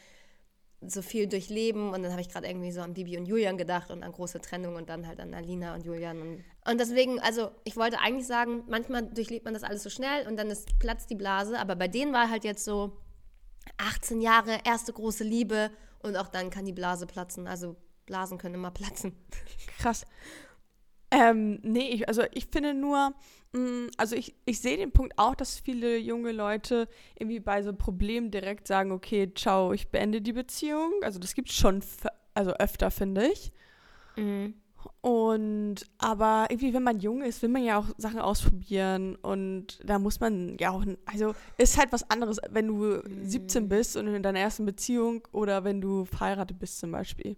so 0.80 1.02
viel 1.02 1.26
durchleben 1.26 1.92
und 1.92 2.02
dann 2.02 2.12
habe 2.12 2.20
ich 2.20 2.28
gerade 2.28 2.46
irgendwie 2.46 2.70
so 2.70 2.80
an 2.80 2.94
Bibi 2.94 3.16
und 3.16 3.26
Julian 3.26 3.56
gedacht 3.56 3.90
und 3.90 4.02
an 4.02 4.12
große 4.12 4.40
Trennung 4.40 4.76
und 4.76 4.88
dann 4.88 5.06
halt 5.06 5.20
an 5.20 5.34
Alina 5.34 5.74
und 5.74 5.84
Julian 5.84 6.20
und, 6.20 6.44
und 6.70 6.80
deswegen, 6.80 7.18
also 7.20 7.50
ich 7.64 7.76
wollte 7.76 7.98
eigentlich 7.98 8.26
sagen, 8.26 8.64
manchmal 8.68 9.02
durchlebt 9.02 9.44
man 9.44 9.54
das 9.54 9.62
alles 9.62 9.82
so 9.82 9.90
schnell 9.90 10.26
und 10.28 10.36
dann 10.36 10.48
ist 10.48 10.78
platzt 10.78 11.10
die 11.10 11.14
Blase, 11.14 11.58
aber 11.58 11.76
bei 11.76 11.88
denen 11.88 12.12
war 12.12 12.30
halt 12.30 12.44
jetzt 12.44 12.64
so 12.64 12.98
18 13.78 14.20
Jahre, 14.20 14.60
erste 14.64 14.92
große 14.92 15.24
Liebe 15.24 15.70
und 16.00 16.16
auch 16.16 16.28
dann 16.28 16.50
kann 16.50 16.66
die 16.66 16.72
Blase 16.72 17.06
platzen, 17.06 17.46
also 17.46 17.76
Blasen 18.04 18.38
können 18.38 18.54
immer 18.54 18.70
platzen. 18.70 19.16
Krass. 19.78 20.04
Ähm, 21.10 21.60
nee, 21.62 21.88
ich, 21.88 22.08
also 22.08 22.22
ich 22.32 22.46
finde 22.46 22.74
nur, 22.74 23.14
also 23.96 24.16
ich, 24.16 24.34
ich 24.44 24.60
sehe 24.60 24.76
den 24.76 24.92
Punkt 24.92 25.14
auch, 25.16 25.34
dass 25.34 25.58
viele 25.58 25.96
junge 25.96 26.32
Leute 26.32 26.88
irgendwie 27.18 27.40
bei 27.40 27.62
so 27.62 27.72
Problemen 27.72 28.30
direkt 28.30 28.66
sagen, 28.66 28.92
okay, 28.92 29.32
ciao, 29.34 29.72
ich 29.72 29.88
beende 29.88 30.20
die 30.20 30.32
Beziehung. 30.32 30.92
Also 31.02 31.18
das 31.18 31.34
gibt 31.34 31.50
es 31.50 31.56
schon 31.56 31.82
also 32.34 32.52
öfter, 32.52 32.90
finde 32.90 33.26
ich. 33.26 33.52
Mhm. 34.16 34.54
Und 35.00 35.76
aber 35.98 36.46
irgendwie, 36.48 36.72
wenn 36.72 36.82
man 36.82 37.00
jung 37.00 37.22
ist, 37.22 37.42
will 37.42 37.48
man 37.48 37.64
ja 37.64 37.78
auch 37.78 37.86
Sachen 37.96 38.20
ausprobieren 38.20 39.16
und 39.16 39.80
da 39.84 39.98
muss 39.98 40.20
man 40.20 40.56
ja 40.58 40.70
auch, 40.70 40.84
also 41.06 41.34
ist 41.58 41.78
halt 41.78 41.92
was 41.92 42.08
anderes, 42.10 42.38
wenn 42.50 42.68
du 42.68 42.74
mhm. 42.74 43.24
17 43.24 43.68
bist 43.68 43.96
und 43.96 44.06
in 44.08 44.22
deiner 44.22 44.40
ersten 44.40 44.64
Beziehung 44.64 45.26
oder 45.32 45.64
wenn 45.64 45.80
du 45.80 46.04
verheiratet 46.04 46.58
bist 46.58 46.78
zum 46.78 46.92
Beispiel. 46.92 47.36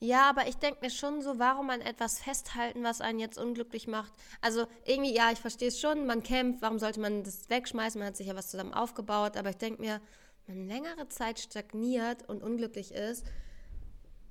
Ja, 0.00 0.28
aber 0.28 0.46
ich 0.48 0.56
denke 0.56 0.80
mir 0.82 0.90
schon 0.90 1.22
so, 1.22 1.38
warum 1.38 1.70
an 1.70 1.80
etwas 1.80 2.18
festhalten, 2.18 2.82
was 2.82 3.00
einen 3.00 3.18
jetzt 3.18 3.38
unglücklich 3.38 3.86
macht. 3.86 4.12
Also 4.40 4.66
irgendwie, 4.84 5.14
ja, 5.14 5.30
ich 5.32 5.38
verstehe 5.38 5.68
es 5.68 5.80
schon, 5.80 6.06
man 6.06 6.22
kämpft, 6.22 6.62
warum 6.62 6.78
sollte 6.78 7.00
man 7.00 7.22
das 7.22 7.48
wegschmeißen? 7.48 7.98
Man 7.98 8.08
hat 8.08 8.16
sich 8.16 8.26
ja 8.26 8.36
was 8.36 8.50
zusammen 8.50 8.74
aufgebaut, 8.74 9.36
aber 9.36 9.50
ich 9.50 9.56
denke 9.56 9.80
mir, 9.80 10.00
wenn 10.46 10.58
man 10.58 10.68
längere 10.68 11.08
Zeit 11.08 11.38
stagniert 11.38 12.28
und 12.28 12.42
unglücklich 12.42 12.92
ist, 12.92 13.24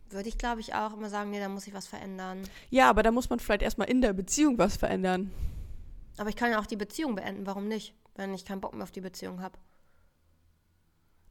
würde 0.10 0.30
ich, 0.30 0.38
glaube 0.38 0.62
ich, 0.62 0.76
auch 0.76 0.94
immer 0.94 1.10
sagen, 1.10 1.32
nee, 1.32 1.40
da 1.40 1.50
muss 1.50 1.66
ich 1.66 1.74
was 1.74 1.88
verändern. 1.88 2.44
Ja, 2.70 2.90
aber 2.90 3.02
da 3.02 3.12
muss 3.12 3.30
man 3.30 3.40
vielleicht 3.40 3.64
erstmal 3.64 3.90
in 3.90 4.02
der 4.02 4.14
Beziehung 4.14 4.60
was 4.60 4.78
verändern. 4.78 5.32
Aber 6.18 6.30
ich 6.30 6.36
kann 6.36 6.52
ja 6.52 6.60
auch 6.60 6.68
die 6.68 6.76
Beziehung 6.76 7.16
beenden, 7.16 7.48
warum 7.48 7.68
nicht? 7.68 7.96
Wenn 8.16 8.34
ich 8.36 8.46
keinen 8.46 8.62
Bock 8.62 8.76
mehr 8.76 8.84
auf 8.84 8.92
die 8.92 9.02
Beziehung 9.02 9.42
habe. 9.42 9.58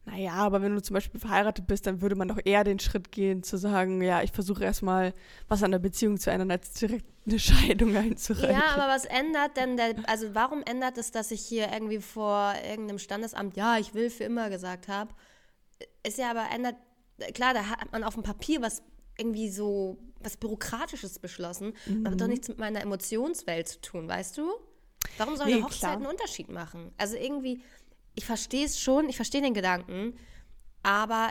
Naja, 0.04 0.32
aber 0.32 0.62
wenn 0.62 0.74
du 0.74 0.82
zum 0.82 0.94
Beispiel 0.94 1.20
verheiratet 1.20 1.66
bist, 1.68 1.86
dann 1.86 2.00
würde 2.00 2.16
man 2.16 2.26
doch 2.26 2.38
eher 2.44 2.64
den 2.64 2.80
Schritt 2.80 3.12
gehen, 3.12 3.44
zu 3.44 3.56
sagen, 3.56 4.02
ja, 4.02 4.22
ich 4.22 4.32
versuche 4.32 4.64
erstmal 4.64 5.14
was 5.46 5.62
an 5.62 5.70
der 5.70 5.78
Beziehung 5.78 6.18
zu 6.18 6.30
ändern, 6.30 6.50
als 6.50 6.72
direkt 6.72 7.06
eine 7.24 7.38
Scheidung 7.38 7.96
einzureichen. 7.96 8.50
Ja, 8.50 8.74
aber 8.74 8.92
was 8.92 9.04
ändert 9.04 9.56
denn 9.56 9.76
der, 9.76 9.94
also 10.08 10.34
warum 10.34 10.62
ändert 10.64 10.98
es, 10.98 11.12
dass 11.12 11.30
ich 11.30 11.42
hier 11.42 11.72
irgendwie 11.72 12.00
vor 12.00 12.52
irgendeinem 12.68 12.98
Standesamt, 12.98 13.56
ja, 13.56 13.78
ich 13.78 13.94
will 13.94 14.10
für 14.10 14.24
immer 14.24 14.50
gesagt 14.50 14.88
habe? 14.88 15.14
Ist 16.02 16.18
ja 16.18 16.30
aber 16.32 16.46
ändert, 16.52 16.74
klar, 17.34 17.54
da 17.54 17.66
hat 17.68 17.92
man 17.92 18.02
auf 18.02 18.14
dem 18.14 18.24
Papier 18.24 18.60
was 18.60 18.82
irgendwie 19.16 19.50
so, 19.50 19.98
was 20.20 20.36
Bürokratisches 20.36 21.20
beschlossen, 21.20 21.74
mhm. 21.86 22.06
aber 22.06 22.16
doch 22.16 22.26
nichts 22.26 22.48
mit 22.48 22.58
meiner 22.58 22.80
Emotionswelt 22.80 23.68
zu 23.68 23.80
tun, 23.80 24.08
weißt 24.08 24.38
du? 24.38 24.50
Warum 25.18 25.36
soll 25.36 25.46
nee, 25.46 25.54
eine 25.54 25.64
Hochzeit 25.64 25.80
klar. 25.80 25.92
einen 25.96 26.06
Unterschied 26.06 26.48
machen? 26.48 26.92
Also 26.96 27.16
irgendwie, 27.16 27.62
ich 28.14 28.24
verstehe 28.24 28.64
es 28.64 28.80
schon, 28.80 29.08
ich 29.08 29.16
verstehe 29.16 29.42
den 29.42 29.54
Gedanken, 29.54 30.14
aber 30.82 31.30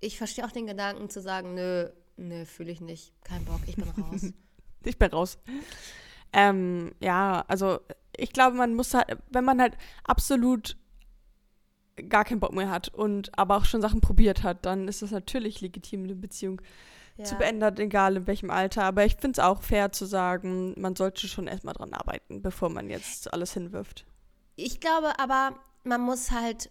ich 0.00 0.18
verstehe 0.18 0.44
auch 0.44 0.52
den 0.52 0.66
Gedanken 0.66 1.10
zu 1.10 1.20
sagen, 1.20 1.54
nö, 1.54 1.88
nö, 2.16 2.44
fühle 2.44 2.70
ich 2.70 2.80
nicht, 2.80 3.12
kein 3.24 3.44
Bock, 3.44 3.60
ich 3.66 3.76
bin 3.76 3.88
raus. 3.88 4.32
ich 4.84 4.98
bin 4.98 5.10
raus. 5.10 5.38
Ähm, 6.32 6.92
ja, 7.00 7.44
also 7.48 7.80
ich 8.16 8.32
glaube, 8.32 8.56
man 8.56 8.74
muss 8.74 8.94
halt, 8.94 9.16
wenn 9.30 9.44
man 9.44 9.60
halt 9.60 9.76
absolut 10.04 10.76
gar 12.08 12.24
keinen 12.24 12.40
Bock 12.40 12.52
mehr 12.52 12.70
hat 12.70 12.88
und 12.88 13.36
aber 13.36 13.56
auch 13.56 13.64
schon 13.64 13.80
Sachen 13.80 14.00
probiert 14.00 14.42
hat, 14.42 14.64
dann 14.66 14.86
ist 14.88 15.02
das 15.02 15.10
natürlich 15.10 15.60
legitim, 15.60 16.04
eine 16.04 16.14
Beziehung 16.14 16.60
ja. 17.16 17.24
zu 17.24 17.34
beenden, 17.36 17.78
egal 17.78 18.16
in 18.16 18.26
welchem 18.26 18.50
Alter. 18.50 18.84
Aber 18.84 19.04
ich 19.04 19.16
finde 19.16 19.40
es 19.40 19.44
auch 19.44 19.62
fair 19.62 19.90
zu 19.92 20.06
sagen, 20.06 20.74
man 20.78 20.94
sollte 20.94 21.26
schon 21.28 21.48
erstmal 21.48 21.74
dran 21.74 21.92
arbeiten, 21.92 22.42
bevor 22.42 22.70
man 22.70 22.88
jetzt 22.88 23.32
alles 23.32 23.52
hinwirft. 23.54 24.06
Ich 24.54 24.80
glaube 24.80 25.18
aber, 25.18 25.58
man 25.88 26.00
muss 26.00 26.30
halt 26.30 26.70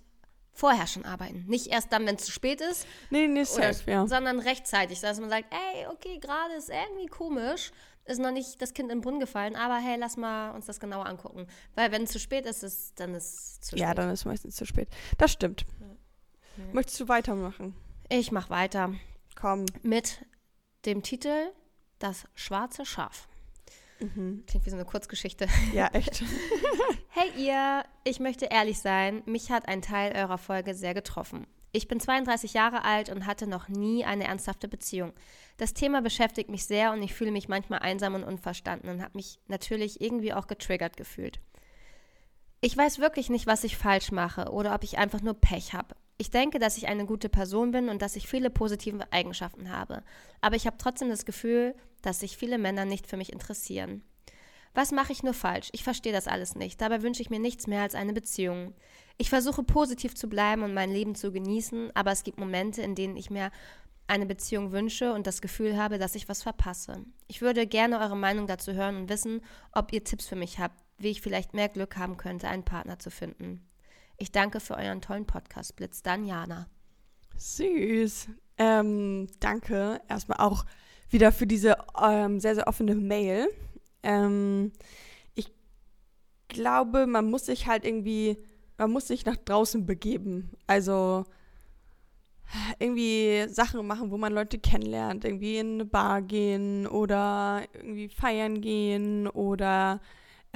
vorher 0.53 0.87
schon 0.87 1.05
arbeiten. 1.05 1.45
Nicht 1.47 1.67
erst 1.67 1.91
dann, 1.91 2.05
wenn 2.05 2.15
es 2.15 2.25
zu 2.25 2.31
spät 2.31 2.61
ist. 2.61 2.87
Nee, 3.09 3.27
nicht 3.27 3.51
oder, 3.53 3.73
safe, 3.73 3.91
ja. 3.91 4.07
Sondern 4.07 4.39
rechtzeitig, 4.39 4.99
dass 5.01 5.19
man 5.19 5.29
sagt, 5.29 5.53
ey, 5.53 5.87
okay, 5.87 6.17
gerade 6.19 6.55
ist 6.55 6.69
irgendwie 6.69 7.07
komisch, 7.07 7.71
ist 8.05 8.19
noch 8.19 8.31
nicht 8.31 8.61
das 8.61 8.73
Kind 8.73 8.91
im 8.91 9.01
Brunnen 9.01 9.19
gefallen, 9.19 9.55
aber 9.55 9.77
hey, 9.77 9.97
lass 9.99 10.17
mal 10.17 10.51
uns 10.51 10.65
das 10.65 10.79
genauer 10.79 11.05
angucken. 11.05 11.47
Weil 11.75 11.91
wenn 11.91 12.03
es 12.03 12.11
zu 12.11 12.19
spät 12.19 12.45
ist, 12.45 12.63
ist 12.63 12.99
dann 12.99 13.13
ist 13.13 13.35
es 13.35 13.61
zu 13.61 13.67
spät. 13.69 13.79
Ja, 13.79 13.93
dann 13.93 14.09
ist 14.09 14.21
es 14.21 14.25
meistens 14.25 14.55
zu 14.55 14.65
spät. 14.65 14.89
Das 15.17 15.31
stimmt. 15.31 15.65
Ja. 15.79 16.63
Möchtest 16.73 16.99
du 16.99 17.07
weitermachen? 17.07 17.75
Ich 18.09 18.31
mach 18.31 18.49
weiter. 18.49 18.93
Komm. 19.35 19.65
Mit 19.83 20.25
dem 20.85 21.03
Titel 21.03 21.51
Das 21.99 22.25
schwarze 22.33 22.85
Schaf. 22.85 23.27
Mhm. 23.99 24.43
Klingt 24.47 24.65
wie 24.65 24.69
so 24.69 24.75
eine 24.75 24.85
Kurzgeschichte. 24.85 25.47
Ja, 25.73 25.87
echt. 25.93 26.23
hey 27.09 27.29
ihr, 27.37 27.83
ich 28.03 28.19
möchte 28.19 28.45
ehrlich 28.45 28.79
sein, 28.79 29.23
mich 29.25 29.51
hat 29.51 29.67
ein 29.67 29.81
Teil 29.81 30.15
eurer 30.15 30.37
Folge 30.37 30.75
sehr 30.75 30.93
getroffen. 30.93 31.47
Ich 31.71 31.87
bin 31.87 31.99
32 31.99 32.53
Jahre 32.53 32.83
alt 32.83 33.09
und 33.09 33.25
hatte 33.25 33.45
noch 33.45 33.67
nie 33.67 34.05
eine 34.05 34.25
ernsthafte 34.25 34.67
Beziehung. 34.67 35.13
Das 35.57 35.73
Thema 35.73 36.01
beschäftigt 36.01 36.49
mich 36.49 36.65
sehr 36.65 36.91
und 36.91 37.01
ich 37.03 37.13
fühle 37.13 37.31
mich 37.31 37.49
manchmal 37.49 37.79
einsam 37.79 38.15
und 38.15 38.23
unverstanden 38.23 38.89
und 38.89 39.01
habe 39.01 39.15
mich 39.15 39.39
natürlich 39.47 40.01
irgendwie 40.01 40.33
auch 40.33 40.47
getriggert 40.47 40.97
gefühlt. 40.97 41.39
Ich 42.61 42.75
weiß 42.75 42.99
wirklich 42.99 43.29
nicht, 43.29 43.45
was 43.45 43.63
ich 43.63 43.77
falsch 43.77 44.11
mache 44.11 44.51
oder 44.51 44.73
ob 44.73 44.83
ich 44.83 44.97
einfach 44.97 45.21
nur 45.21 45.35
Pech 45.35 45.73
habe. 45.73 45.95
Ich 46.17 46.31
denke, 46.31 46.57
dass 46.57 46.77
ich 46.77 46.87
eine 46.87 47.05
gute 47.05 47.29
Person 47.29 47.71
bin 47.71 47.89
und 47.89 48.01
dass 48.01 48.15
ich 48.15 48.27
viele 48.27 48.49
positive 48.49 49.11
Eigenschaften 49.11 49.71
habe. 49.71 50.03
Aber 50.41 50.55
ich 50.55 50.65
habe 50.65 50.77
trotzdem 50.79 51.09
das 51.09 51.25
Gefühl, 51.25 51.75
dass 52.01 52.21
sich 52.21 52.37
viele 52.37 52.57
Männer 52.57 52.85
nicht 52.85 53.07
für 53.07 53.17
mich 53.17 53.31
interessieren. 53.31 54.03
Was 54.73 54.91
mache 54.91 55.11
ich 55.11 55.23
nur 55.23 55.33
falsch? 55.33 55.69
Ich 55.71 55.83
verstehe 55.83 56.13
das 56.13 56.27
alles 56.27 56.55
nicht. 56.55 56.81
Dabei 56.81 57.01
wünsche 57.01 57.21
ich 57.21 57.29
mir 57.29 57.39
nichts 57.39 57.67
mehr 57.67 57.81
als 57.81 57.95
eine 57.95 58.13
Beziehung. 58.13 58.73
Ich 59.17 59.29
versuche 59.29 59.63
positiv 59.63 60.15
zu 60.15 60.27
bleiben 60.27 60.63
und 60.63 60.73
mein 60.73 60.91
Leben 60.91 61.15
zu 61.15 61.31
genießen, 61.31 61.91
aber 61.95 62.11
es 62.11 62.23
gibt 62.23 62.39
Momente, 62.39 62.81
in 62.81 62.93
denen 62.93 63.17
ich 63.17 63.29
mir 63.29 63.51
eine 64.07 64.25
Beziehung 64.25 64.71
wünsche 64.71 65.13
und 65.13 65.27
das 65.27 65.41
Gefühl 65.41 65.77
habe, 65.77 65.97
dass 65.97 66.15
ich 66.15 66.29
was 66.29 66.43
verpasse. 66.43 67.03
Ich 67.27 67.41
würde 67.41 67.67
gerne 67.67 67.99
eure 67.99 68.15
Meinung 68.15 68.47
dazu 68.47 68.73
hören 68.73 68.95
und 68.95 69.09
wissen, 69.09 69.41
ob 69.71 69.91
ihr 69.91 70.03
Tipps 70.03 70.27
für 70.27 70.35
mich 70.35 70.59
habt, 70.59 70.79
wie 70.97 71.09
ich 71.09 71.21
vielleicht 71.21 71.53
mehr 71.53 71.69
Glück 71.69 71.97
haben 71.97 72.17
könnte, 72.17 72.47
einen 72.47 72.63
Partner 72.63 72.99
zu 72.99 73.11
finden. 73.11 73.67
Ich 74.17 74.31
danke 74.31 74.59
für 74.59 74.75
euren 74.75 75.01
tollen 75.01 75.25
Podcast, 75.25 75.75
Blitz. 75.75 76.01
Dann 76.01 76.25
Jana. 76.25 76.67
Süß. 77.37 78.29
Ähm, 78.57 79.27
danke 79.39 80.01
erstmal 80.09 80.39
auch 80.39 80.65
wieder 81.09 81.31
für 81.31 81.45
diese 81.45 81.77
ähm, 82.01 82.39
sehr, 82.39 82.55
sehr 82.55 82.67
offene 82.67 82.95
Mail. 82.95 83.47
Ähm, 84.01 84.71
ich 85.35 85.51
glaube, 86.47 87.05
man 87.05 87.29
muss 87.29 87.45
sich 87.45 87.67
halt 87.67 87.85
irgendwie, 87.85 88.37
man 88.77 88.89
muss 88.89 89.07
sich 89.07 89.23
nach 89.23 89.37
draußen 89.37 89.85
begeben. 89.85 90.49
Also 90.65 91.25
irgendwie 92.79 93.45
Sachen 93.49 93.85
machen, 93.85 94.09
wo 94.09 94.17
man 94.17 94.33
Leute 94.33 94.57
kennenlernt. 94.57 95.25
Irgendwie 95.25 95.57
in 95.57 95.75
eine 95.75 95.85
Bar 95.85 96.23
gehen 96.23 96.87
oder 96.87 97.63
irgendwie 97.73 98.09
feiern 98.09 98.61
gehen 98.61 99.27
oder 99.27 100.01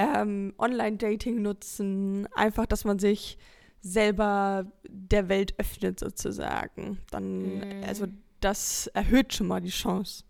ähm, 0.02 0.54
Online-Dating 0.58 1.42
nutzen, 1.42 2.28
einfach, 2.34 2.66
dass 2.66 2.86
man 2.86 3.00
sich 3.00 3.38
selber 3.82 4.72
der 4.88 5.30
Welt 5.30 5.60
öffnet 5.60 6.00
sozusagen. 6.00 7.00
Dann, 7.10 7.60
mm. 7.60 7.84
also 7.88 8.08
das 8.40 8.88
erhöht 8.88 9.34
schon 9.34 9.48
mal 9.48 9.62
die 9.62 9.70
Chance. 9.70 10.24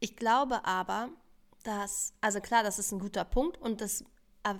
Ich 0.00 0.16
glaube 0.16 0.64
aber, 0.64 1.10
dass, 1.64 2.14
also 2.20 2.40
klar, 2.40 2.62
das 2.62 2.78
ist 2.78 2.92
ein 2.92 2.98
guter 2.98 3.24
Punkt 3.24 3.58
und 3.58 3.80
das 3.80 4.04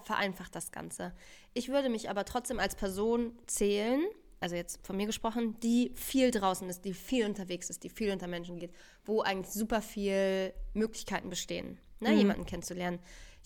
vereinfacht 0.05 0.55
das 0.55 0.71
Ganze. 0.71 1.15
Ich 1.55 1.69
würde 1.69 1.89
mich 1.89 2.11
aber 2.11 2.25
trotzdem 2.25 2.59
als 2.59 2.75
Person 2.75 3.33
zählen, 3.47 4.03
also 4.41 4.55
jetzt 4.55 4.85
von 4.87 4.97
mir 4.97 5.07
gesprochen, 5.07 5.59
die 5.61 5.93
viel 5.95 6.31
draußen 6.31 6.69
ist, 6.69 6.85
die 6.85 6.93
viel 6.93 7.25
unterwegs 7.25 7.71
ist, 7.71 7.85
die 7.85 7.89
viel 7.89 8.13
unter 8.13 8.27
Menschen 8.27 8.59
geht, 8.59 8.73
wo 9.05 9.23
eigentlich 9.23 9.55
super 9.55 9.81
viel 9.81 10.53
Möglichkeiten 10.75 11.31
bestehen, 11.31 11.79
ne, 12.01 12.11
mhm. 12.11 12.19
jemanden 12.19 12.47
kennenzulernen. 12.47 12.99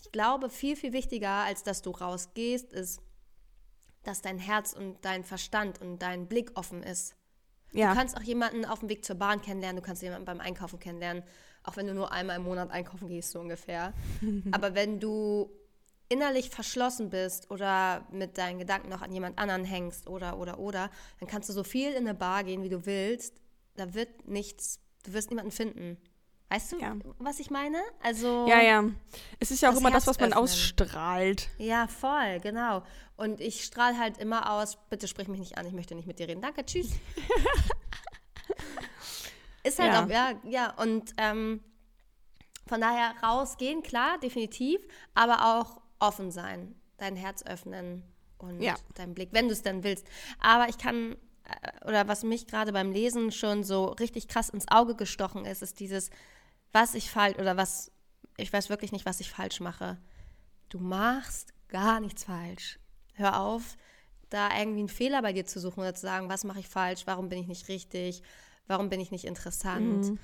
Ich 0.03 0.11
glaube, 0.11 0.49
viel, 0.49 0.75
viel 0.75 0.93
wichtiger, 0.93 1.29
als 1.29 1.63
dass 1.63 1.81
du 1.81 1.91
rausgehst, 1.91 2.73
ist, 2.73 3.01
dass 4.03 4.21
dein 4.21 4.37
Herz 4.37 4.73
und 4.73 5.03
dein 5.05 5.23
Verstand 5.23 5.81
und 5.81 5.99
dein 6.01 6.27
Blick 6.27 6.51
offen 6.55 6.83
ist. 6.83 7.15
Ja. 7.71 7.91
Du 7.91 7.97
kannst 7.97 8.17
auch 8.17 8.21
jemanden 8.21 8.65
auf 8.65 8.79
dem 8.79 8.89
Weg 8.89 9.05
zur 9.05 9.15
Bahn 9.15 9.41
kennenlernen, 9.41 9.81
du 9.81 9.85
kannst 9.85 10.01
jemanden 10.01 10.25
beim 10.25 10.41
Einkaufen 10.41 10.79
kennenlernen, 10.79 11.23
auch 11.63 11.77
wenn 11.77 11.87
du 11.87 11.93
nur 11.93 12.11
einmal 12.11 12.35
im 12.35 12.43
Monat 12.43 12.69
einkaufen 12.69 13.07
gehst, 13.07 13.31
so 13.31 13.39
ungefähr. 13.39 13.93
Aber 14.51 14.75
wenn 14.75 14.99
du 14.99 15.49
innerlich 16.09 16.49
verschlossen 16.49 17.09
bist 17.09 17.49
oder 17.49 18.05
mit 18.11 18.37
deinen 18.37 18.59
Gedanken 18.59 18.89
noch 18.89 19.01
an 19.01 19.11
jemand 19.11 19.39
anderen 19.39 19.63
hängst 19.63 20.07
oder, 20.07 20.37
oder, 20.37 20.59
oder, 20.59 20.91
dann 21.19 21.29
kannst 21.29 21.49
du 21.49 21.53
so 21.53 21.63
viel 21.63 21.91
in 21.91 22.07
eine 22.07 22.13
Bar 22.13 22.43
gehen, 22.43 22.61
wie 22.61 22.69
du 22.69 22.85
willst. 22.85 23.41
Da 23.75 23.93
wird 23.93 24.27
nichts, 24.27 24.79
du 25.05 25.13
wirst 25.13 25.29
niemanden 25.29 25.51
finden. 25.51 25.97
Weißt 26.49 26.71
du, 26.71 26.79
ja. 26.79 26.95
was 27.17 27.39
ich 27.39 27.49
meine? 27.49 27.81
Also 28.01 28.45
Ja, 28.47 28.61
ja. 28.61 28.83
Es 29.39 29.49
ist 29.49 29.61
ja 29.61 29.71
auch 29.71 29.77
immer 29.77 29.89
Herz 29.89 30.05
das, 30.05 30.07
was 30.07 30.19
man 30.19 30.33
öffnen. 30.33 30.43
ausstrahlt. 30.43 31.49
Ja, 31.57 31.87
voll, 31.87 32.39
genau. 32.41 32.83
Und 33.15 33.41
ich 33.41 33.63
strahle 33.63 33.97
halt 33.97 34.17
immer 34.17 34.51
aus, 34.51 34.77
bitte 34.89 35.07
sprich 35.07 35.27
mich 35.27 35.39
nicht 35.39 35.57
an, 35.57 35.65
ich 35.65 35.73
möchte 35.73 35.95
nicht 35.95 36.07
mit 36.07 36.19
dir 36.19 36.27
reden. 36.27 36.41
Danke, 36.41 36.65
tschüss. 36.65 36.91
ist 39.63 39.79
halt 39.79 39.93
ja. 39.93 40.03
auch, 40.03 40.09
ja, 40.09 40.33
ja. 40.43 40.73
Und 40.77 41.13
ähm, 41.17 41.61
von 42.67 42.81
daher 42.81 43.13
rausgehen, 43.23 43.83
klar, 43.83 44.17
definitiv, 44.19 44.81
aber 45.13 45.57
auch 45.57 45.81
offen 45.99 46.31
sein, 46.31 46.75
dein 46.97 47.15
Herz 47.15 47.43
öffnen 47.45 48.03
und 48.37 48.61
ja. 48.61 48.75
deinen 48.95 49.13
Blick, 49.13 49.29
wenn 49.31 49.47
du 49.47 49.53
es 49.53 49.61
dann 49.61 49.83
willst. 49.83 50.05
Aber 50.39 50.69
ich 50.69 50.77
kann, 50.77 51.15
oder 51.85 52.07
was 52.07 52.23
mich 52.23 52.47
gerade 52.47 52.71
beim 52.71 52.91
Lesen 52.91 53.31
schon 53.31 53.63
so 53.63 53.85
richtig 53.85 54.27
krass 54.27 54.49
ins 54.49 54.69
Auge 54.69 54.95
gestochen 54.95 55.45
ist, 55.45 55.61
ist 55.61 55.79
dieses, 55.79 56.09
was 56.71 56.95
ich 56.95 57.09
falsch 57.09 57.37
oder 57.37 57.57
was, 57.57 57.91
ich 58.37 58.51
weiß 58.51 58.69
wirklich 58.69 58.91
nicht, 58.91 59.05
was 59.05 59.19
ich 59.19 59.29
falsch 59.29 59.59
mache. 59.59 59.97
Du 60.69 60.79
machst 60.79 61.53
gar 61.67 61.99
nichts 61.99 62.23
falsch. 62.23 62.79
Hör 63.15 63.39
auf, 63.39 63.77
da 64.29 64.57
irgendwie 64.57 64.79
einen 64.79 64.89
Fehler 64.89 65.21
bei 65.21 65.33
dir 65.33 65.45
zu 65.45 65.59
suchen 65.59 65.81
oder 65.81 65.93
zu 65.93 66.01
sagen, 66.01 66.29
was 66.29 66.43
mache 66.43 66.59
ich 66.59 66.67
falsch, 66.67 67.05
warum 67.05 67.29
bin 67.29 67.39
ich 67.39 67.47
nicht 67.47 67.67
richtig, 67.67 68.23
warum 68.67 68.89
bin 68.89 68.99
ich 68.99 69.11
nicht 69.11 69.25
interessant. 69.25 70.05
Mhm. 70.05 70.19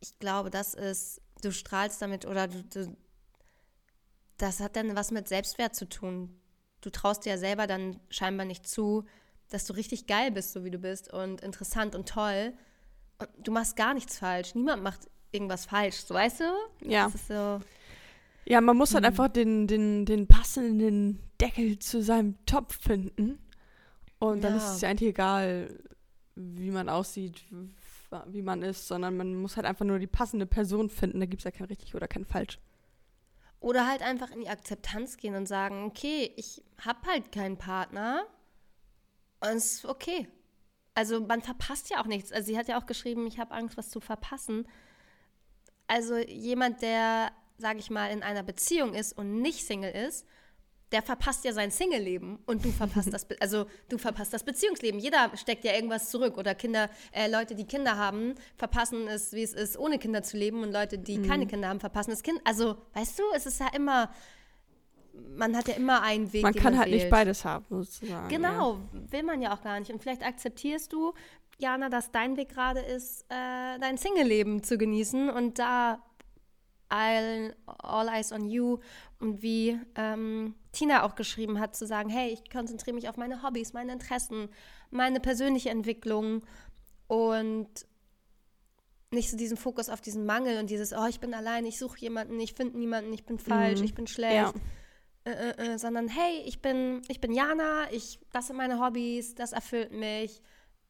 Ich 0.00 0.18
glaube, 0.18 0.50
das 0.50 0.74
ist, 0.74 1.20
du 1.42 1.52
strahlst 1.52 2.02
damit 2.02 2.26
oder 2.26 2.48
du, 2.48 2.64
du, 2.64 2.96
das 4.38 4.60
hat 4.60 4.74
dann 4.74 4.96
was 4.96 5.12
mit 5.12 5.28
Selbstwert 5.28 5.76
zu 5.76 5.88
tun. 5.88 6.40
Du 6.80 6.90
traust 6.90 7.24
dir 7.24 7.30
ja 7.30 7.38
selber 7.38 7.68
dann 7.68 8.00
scheinbar 8.10 8.46
nicht 8.46 8.66
zu, 8.66 9.04
dass 9.52 9.66
du 9.66 9.72
richtig 9.74 10.06
geil 10.06 10.30
bist, 10.30 10.52
so 10.52 10.64
wie 10.64 10.70
du 10.70 10.78
bist 10.78 11.12
und 11.12 11.40
interessant 11.40 11.94
und 11.94 12.08
toll. 12.08 12.52
Und 13.18 13.28
du 13.42 13.52
machst 13.52 13.76
gar 13.76 13.94
nichts 13.94 14.18
falsch. 14.18 14.54
Niemand 14.54 14.82
macht 14.82 15.08
irgendwas 15.30 15.66
falsch, 15.66 15.96
so 15.96 16.14
weißt 16.14 16.40
du? 16.40 16.88
Ja. 16.88 17.10
So, 17.28 17.60
ja, 18.44 18.60
man 18.60 18.76
muss 18.76 18.94
halt 18.94 19.04
hm. 19.04 19.10
einfach 19.10 19.28
den, 19.28 19.66
den, 19.66 20.04
den 20.04 20.26
passenden 20.26 21.20
Deckel 21.40 21.78
zu 21.78 22.02
seinem 22.02 22.44
Topf 22.46 22.78
finden. 22.80 23.38
Und 24.18 24.42
dann 24.42 24.52
ja. 24.52 24.58
ist 24.58 24.76
es 24.76 24.80
ja 24.80 24.88
eigentlich 24.88 25.10
egal, 25.10 25.78
wie 26.34 26.70
man 26.70 26.88
aussieht, 26.88 27.42
wie 28.26 28.42
man 28.42 28.62
ist, 28.62 28.86
sondern 28.86 29.16
man 29.16 29.34
muss 29.36 29.56
halt 29.56 29.66
einfach 29.66 29.84
nur 29.84 29.98
die 29.98 30.06
passende 30.06 30.46
Person 30.46 30.90
finden. 30.90 31.20
Da 31.20 31.26
gibt 31.26 31.40
es 31.40 31.44
ja 31.44 31.50
kein 31.50 31.66
richtig 31.66 31.94
oder 31.94 32.08
kein 32.08 32.24
falsch. 32.24 32.58
Oder 33.60 33.86
halt 33.86 34.02
einfach 34.02 34.30
in 34.32 34.40
die 34.40 34.48
Akzeptanz 34.48 35.16
gehen 35.16 35.36
und 35.36 35.46
sagen, 35.46 35.84
okay, 35.84 36.32
ich 36.36 36.62
habe 36.84 37.06
halt 37.06 37.30
keinen 37.30 37.56
Partner. 37.56 38.26
Und 39.42 39.56
es 39.56 39.74
ist 39.74 39.84
okay. 39.84 40.28
Also 40.94 41.20
man 41.20 41.42
verpasst 41.42 41.90
ja 41.90 42.00
auch 42.00 42.06
nichts. 42.06 42.32
Also 42.32 42.46
sie 42.46 42.58
hat 42.58 42.68
ja 42.68 42.78
auch 42.78 42.86
geschrieben, 42.86 43.26
ich 43.26 43.38
habe 43.38 43.52
Angst, 43.52 43.76
was 43.76 43.90
zu 43.90 44.00
verpassen. 44.00 44.68
Also 45.86 46.16
jemand, 46.16 46.82
der, 46.82 47.32
sage 47.58 47.78
ich 47.78 47.90
mal, 47.90 48.10
in 48.10 48.22
einer 48.22 48.42
Beziehung 48.42 48.94
ist 48.94 49.12
und 49.16 49.40
nicht 49.40 49.66
Single 49.66 49.90
ist, 49.90 50.26
der 50.92 51.02
verpasst 51.02 51.44
ja 51.44 51.52
sein 51.52 51.70
Single-Leben 51.70 52.38
und 52.46 52.64
du 52.64 52.70
verpasst 52.70 53.08
das, 53.12 53.24
Be 53.24 53.36
also 53.40 53.66
du 53.88 53.98
verpasst 53.98 54.32
das 54.32 54.44
Beziehungsleben. 54.44 55.00
Jeder 55.00 55.32
steckt 55.36 55.64
ja 55.64 55.74
irgendwas 55.74 56.10
zurück 56.10 56.36
oder 56.36 56.54
Kinder, 56.54 56.90
äh, 57.12 57.28
Leute, 57.28 57.54
die 57.54 57.64
Kinder 57.64 57.96
haben, 57.96 58.34
verpassen 58.56 59.08
es, 59.08 59.32
wie 59.32 59.42
es 59.42 59.54
ist, 59.54 59.78
ohne 59.78 59.98
Kinder 59.98 60.22
zu 60.22 60.36
leben 60.36 60.62
und 60.62 60.72
Leute, 60.72 60.98
die 60.98 61.18
mhm. 61.18 61.26
keine 61.26 61.46
Kinder 61.46 61.68
haben, 61.68 61.80
verpassen 61.80 62.10
das 62.10 62.22
Kind. 62.22 62.40
Also, 62.44 62.76
weißt 62.92 63.18
du, 63.18 63.22
es 63.34 63.46
ist 63.46 63.58
ja 63.58 63.68
immer, 63.74 64.10
man 65.36 65.56
hat 65.56 65.68
ja 65.68 65.74
immer 65.74 66.02
einen 66.02 66.32
Weg. 66.32 66.42
Man 66.42 66.54
kann 66.54 66.72
man 66.72 66.78
halt 66.78 66.90
wählt. 66.90 67.02
nicht 67.02 67.10
beides 67.10 67.44
haben, 67.44 67.64
sozusagen. 67.68 68.28
Genau, 68.28 68.74
ja. 68.74 69.12
will 69.12 69.22
man 69.22 69.42
ja 69.42 69.54
auch 69.54 69.62
gar 69.62 69.78
nicht. 69.78 69.92
Und 69.92 70.02
vielleicht 70.02 70.24
akzeptierst 70.24 70.92
du, 70.92 71.12
Jana, 71.58 71.88
dass 71.88 72.10
dein 72.10 72.36
Weg 72.36 72.50
gerade 72.50 72.80
ist, 72.80 73.22
äh, 73.28 73.78
dein 73.78 73.98
Single-Leben 73.98 74.62
zu 74.62 74.78
genießen 74.78 75.30
und 75.30 75.58
da 75.58 76.02
all, 76.88 77.54
all 77.66 78.08
eyes 78.08 78.32
on 78.32 78.48
you 78.48 78.78
und 79.18 79.42
wie 79.42 79.78
ähm, 79.94 80.54
Tina 80.72 81.04
auch 81.04 81.14
geschrieben 81.14 81.60
hat, 81.60 81.76
zu 81.76 81.86
sagen, 81.86 82.10
hey, 82.10 82.30
ich 82.30 82.50
konzentriere 82.50 82.94
mich 82.94 83.08
auf 83.08 83.16
meine 83.16 83.42
Hobbys, 83.42 83.72
meine 83.72 83.92
Interessen, 83.92 84.48
meine 84.90 85.20
persönliche 85.20 85.70
Entwicklung 85.70 86.42
und 87.06 87.68
nicht 89.10 89.30
so 89.30 89.36
diesen 89.36 89.56
Fokus 89.56 89.88
auf 89.88 90.00
diesen 90.00 90.26
Mangel 90.26 90.58
und 90.58 90.70
dieses, 90.70 90.92
oh, 90.92 91.06
ich 91.06 91.20
bin 91.20 91.34
allein, 91.34 91.64
ich 91.66 91.78
suche 91.78 91.98
jemanden, 91.98 92.40
ich 92.40 92.54
finde 92.54 92.78
niemanden, 92.78 93.12
ich 93.12 93.24
bin 93.24 93.38
falsch, 93.38 93.80
mhm. 93.80 93.84
ich 93.84 93.94
bin 93.94 94.06
schlecht. 94.06 94.34
Ja. 94.34 94.52
Äh, 95.24 95.30
äh, 95.30 95.74
äh, 95.74 95.78
sondern 95.78 96.08
hey, 96.08 96.42
ich 96.46 96.60
bin, 96.60 97.02
ich 97.08 97.20
bin 97.20 97.32
Jana, 97.32 97.90
ich, 97.92 98.18
das 98.32 98.48
sind 98.48 98.56
meine 98.56 98.80
Hobbys, 98.80 99.36
das 99.36 99.52
erfüllt 99.52 99.92
mich, 99.92 100.42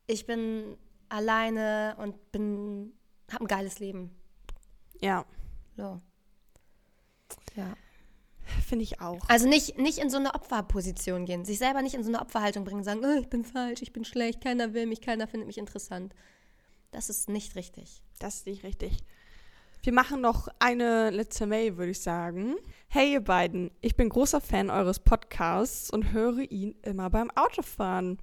ich 0.06 0.24
bin 0.24 0.78
alleine 1.10 1.96
und 1.98 2.32
bin, 2.32 2.94
habe 3.30 3.44
ein 3.44 3.48
geiles 3.48 3.78
Leben. 3.78 4.10
Ja. 5.02 5.26
So. 5.76 6.00
Ja. 7.56 7.74
Finde 8.66 8.84
ich 8.84 9.02
auch. 9.02 9.20
Also 9.28 9.46
nicht, 9.46 9.78
nicht 9.78 9.98
in 9.98 10.08
so 10.08 10.16
eine 10.16 10.34
Opferposition 10.34 11.26
gehen, 11.26 11.44
sich 11.44 11.58
selber 11.58 11.82
nicht 11.82 11.94
in 11.94 12.02
so 12.02 12.08
eine 12.08 12.20
Opferhaltung 12.20 12.64
bringen, 12.64 12.84
sagen, 12.84 13.04
oh, 13.04 13.20
ich 13.20 13.28
bin 13.28 13.44
falsch, 13.44 13.82
ich 13.82 13.92
bin 13.92 14.04
schlecht, 14.04 14.42
keiner 14.42 14.72
will 14.72 14.86
mich, 14.86 15.02
keiner 15.02 15.26
findet 15.26 15.46
mich 15.46 15.58
interessant. 15.58 16.14
Das 16.90 17.10
ist 17.10 17.28
nicht 17.28 17.54
richtig. 17.54 18.02
Das 18.18 18.36
ist 18.36 18.46
nicht 18.46 18.62
richtig. 18.64 18.96
Wir 19.84 19.92
machen 19.92 20.20
noch 20.20 20.46
eine 20.60 21.10
letzte 21.10 21.44
Mail, 21.44 21.76
würde 21.76 21.90
ich 21.90 22.00
sagen. 22.00 22.54
Hey 22.86 23.14
ihr 23.14 23.20
beiden, 23.20 23.72
ich 23.80 23.96
bin 23.96 24.10
großer 24.10 24.40
Fan 24.40 24.70
eures 24.70 25.00
Podcasts 25.00 25.90
und 25.90 26.12
höre 26.12 26.38
ihn 26.38 26.76
immer 26.82 27.10
beim 27.10 27.32
Autofahren. 27.32 28.18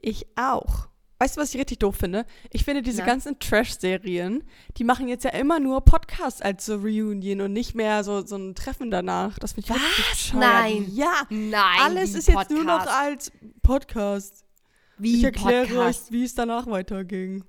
Ich 0.00 0.26
auch. 0.34 0.88
Weißt 1.20 1.36
du, 1.36 1.40
was 1.40 1.54
ich 1.54 1.60
richtig 1.60 1.78
doof 1.78 1.94
finde? 1.94 2.26
Ich 2.50 2.64
finde 2.64 2.82
diese 2.82 3.02
ja. 3.02 3.06
ganzen 3.06 3.38
Trash-Serien, 3.38 4.42
die 4.76 4.82
machen 4.82 5.06
jetzt 5.06 5.22
ja 5.22 5.30
immer 5.30 5.60
nur 5.60 5.82
Podcasts 5.82 6.42
als 6.42 6.66
so 6.66 6.74
Reunion 6.74 7.42
und 7.42 7.52
nicht 7.52 7.76
mehr 7.76 8.02
so, 8.02 8.26
so 8.26 8.34
ein 8.34 8.56
Treffen 8.56 8.90
danach. 8.90 9.38
Das 9.38 9.52
finde 9.52 9.68
ich 9.68 9.76
was? 9.76 10.10
richtig 10.10 10.34
Nein. 10.34 10.90
Ja. 10.92 11.22
Nein. 11.30 11.78
Alles 11.82 12.16
ist 12.16 12.26
Podcast. 12.26 12.50
jetzt 12.50 12.56
nur 12.56 12.64
noch 12.64 12.84
als 12.88 13.30
Podcast. 13.62 14.44
Wie 14.98 15.18
ich 15.18 15.22
erkläre 15.22 15.68
Podcast? 15.68 16.06
euch, 16.06 16.12
wie 16.12 16.24
es 16.24 16.34
danach 16.34 16.66
weiterging. 16.66 17.44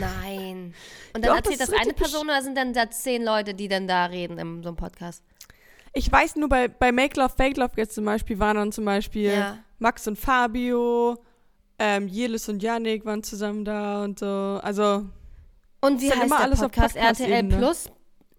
Nein. 0.00 0.74
Und 1.14 1.24
dann 1.24 1.30
Doch, 1.30 1.36
erzählt 1.36 1.60
das, 1.60 1.70
das 1.70 1.80
eine 1.80 1.92
Person 1.92 2.28
oder 2.28 2.42
sind 2.42 2.56
dann 2.56 2.72
da 2.72 2.90
zehn 2.90 3.22
Leute, 3.22 3.54
die 3.54 3.68
dann 3.68 3.86
da 3.86 4.06
reden 4.06 4.38
in 4.38 4.62
so 4.62 4.68
einem 4.68 4.76
Podcast? 4.76 5.22
Ich 5.92 6.10
weiß 6.10 6.36
nur, 6.36 6.48
bei, 6.48 6.68
bei 6.68 6.92
Make 6.92 7.18
Love, 7.18 7.34
Fake 7.36 7.56
Love 7.56 7.72
jetzt 7.76 7.94
zum 7.94 8.04
Beispiel 8.04 8.38
waren 8.38 8.56
dann 8.56 8.72
zum 8.72 8.84
Beispiel 8.84 9.32
ja. 9.32 9.58
Max 9.78 10.06
und 10.06 10.18
Fabio, 10.18 11.18
ähm, 11.78 12.08
Jelis 12.08 12.48
und 12.48 12.62
Yannick 12.62 13.04
waren 13.04 13.22
zusammen 13.22 13.64
da 13.64 14.04
und 14.04 14.18
so. 14.18 14.60
Also. 14.62 15.06
Und 15.80 16.00
wie 16.00 16.10
heißt 16.10 16.24
immer 16.24 16.36
der 16.36 16.44
alles 16.44 16.60
Podcast? 16.60 16.94
Podcast 16.94 17.20
RTL 17.20 17.48
Plus? 17.48 17.90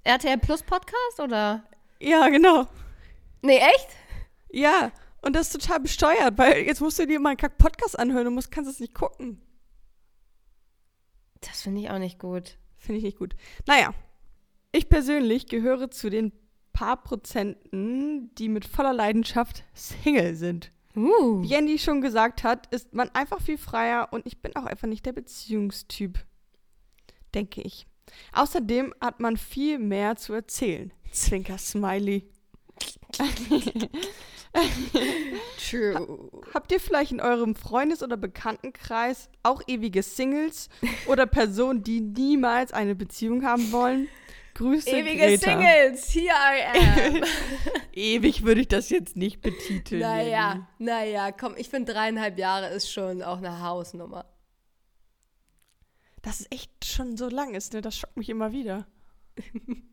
RTL 0.03 0.38
Plus 0.38 0.63
Podcast 0.63 1.19
oder? 1.19 1.63
Ja, 2.00 2.27
genau. 2.29 2.67
Nee, 3.41 3.57
echt? 3.57 3.89
Ja. 4.50 4.91
Und 5.21 5.36
das 5.36 5.48
ist 5.53 5.62
total 5.62 5.81
besteuert, 5.81 6.38
weil 6.38 6.59
jetzt 6.59 6.81
musst 6.81 7.00
du 7.00 7.05
dir 7.05 7.19
mal 7.19 7.29
einen 7.29 7.38
Kack-Podcast 7.38 8.00
anhören 8.00 8.27
und 8.27 8.36
musst, 8.36 8.51
kannst 8.51 8.71
es 8.71 8.79
nicht 8.79 8.93
gucken. 8.93 9.41
Das 11.41 11.62
finde 11.62 11.81
ich 11.81 11.89
auch 11.89 12.00
nicht 12.00 12.19
gut. 12.19 12.58
Finde 12.77 13.00
ich 13.00 13.03
nicht 13.03 13.17
gut. 13.17 13.36
Naja, 13.67 13.93
ich 14.72 14.89
persönlich 14.89 15.48
gehöre 15.48 15.91
zu 15.91 16.10
den 16.10 16.31
paar 16.74 17.03
Prozenten, 17.03 18.34
die 18.36 18.50
mit 18.50 18.65
voller 18.65 18.93
Leidenschaft 18.93 19.63
Single 19.74 20.36
sind. 20.36 20.72
Uh. 20.96 21.41
Wie 21.43 21.53
Andy 21.53 21.77
schon 21.77 22.01
gesagt 22.01 22.43
hat, 22.43 22.67
ist 22.74 22.93
man 22.93 23.10
einfach 23.10 23.41
viel 23.41 23.58
freier 23.58 24.10
und 24.12 24.25
ich 24.25 24.41
bin 24.41 24.55
auch 24.55 24.65
einfach 24.65 24.88
nicht 24.88 25.05
der 25.05 25.13
Beziehungstyp. 25.13 26.19
Denke 27.34 27.62
ich. 27.62 27.86
Außerdem 28.34 28.93
hat 28.99 29.19
man 29.19 29.38
viel 29.38 29.78
mehr 29.78 30.15
zu 30.15 30.34
erzählen. 30.34 30.91
Zwinker 31.12 31.58
Smiley. 31.58 32.30
True. 35.69 36.29
Habt 36.53 36.71
ihr 36.71 36.79
vielleicht 36.79 37.12
in 37.12 37.21
eurem 37.21 37.55
Freundes- 37.55 38.01
oder 38.01 38.17
Bekanntenkreis 38.17 39.29
auch 39.43 39.62
ewige 39.67 40.01
Singles 40.01 40.69
oder 41.08 41.25
Personen, 41.27 41.84
die 41.84 42.01
niemals 42.01 42.73
eine 42.73 42.95
Beziehung 42.95 43.45
haben 43.45 43.71
wollen? 43.71 44.08
Grüße, 44.55 44.89
Ewige 44.89 45.17
Greta. 45.19 45.51
Singles, 45.51 46.13
here 46.13 46.34
I 46.36 46.63
am. 47.15 47.23
Ewig 47.93 48.43
würde 48.43 48.62
ich 48.62 48.67
das 48.67 48.89
jetzt 48.89 49.15
nicht 49.15 49.39
betiteln. 49.41 50.01
Naja, 50.01 50.67
naja, 50.79 51.32
komm, 51.32 51.55
ich 51.55 51.69
finde 51.69 51.93
dreieinhalb 51.93 52.38
Jahre 52.38 52.67
ist 52.69 52.91
schon 52.91 53.23
auch 53.23 53.38
eine 53.38 53.62
Hausnummer. 53.62 54.25
Das 56.21 56.41
ist 56.41 56.51
echt 56.51 56.84
schon 56.84 57.15
so 57.15 57.29
lang 57.29 57.55
ist, 57.55 57.71
ne? 57.71 57.79
Das 57.79 57.95
schockt 57.95 58.17
mich 58.17 58.27
immer 58.27 58.51
wieder. 58.51 58.86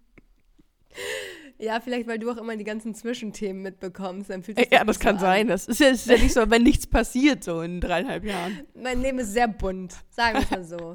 Ja, 1.59 1.81
vielleicht, 1.81 2.07
weil 2.07 2.19
du 2.19 2.31
auch 2.31 2.37
immer 2.37 2.57
die 2.57 2.65
ganzen 2.65 2.95
Zwischenthemen 2.95 3.63
mitbekommst. 3.63 4.29
Dann 4.29 4.43
fühlt 4.43 4.59
ja, 4.71 4.85
das 4.85 5.01
kann 5.01 5.19
so 5.19 5.25
sein. 5.25 5.49
Das 5.49 5.67
ist 5.67 5.81
ja, 5.81 5.89
ist 5.89 6.07
ja 6.07 6.19
nicht 6.19 6.35
so, 6.35 6.51
wenn 6.51 6.63
nichts 6.63 6.87
passiert 6.87 7.43
so 7.45 7.63
in 7.63 7.81
dreieinhalb 7.81 8.25
Jahren. 8.25 8.67
Mein 8.75 9.01
Leben 9.01 9.19
ist 9.19 9.33
sehr 9.33 9.49
bunt, 9.49 9.95
sagen 10.11 10.39
wir 10.39 10.43
es 10.43 10.51
mal 10.51 10.65
so. 10.65 10.95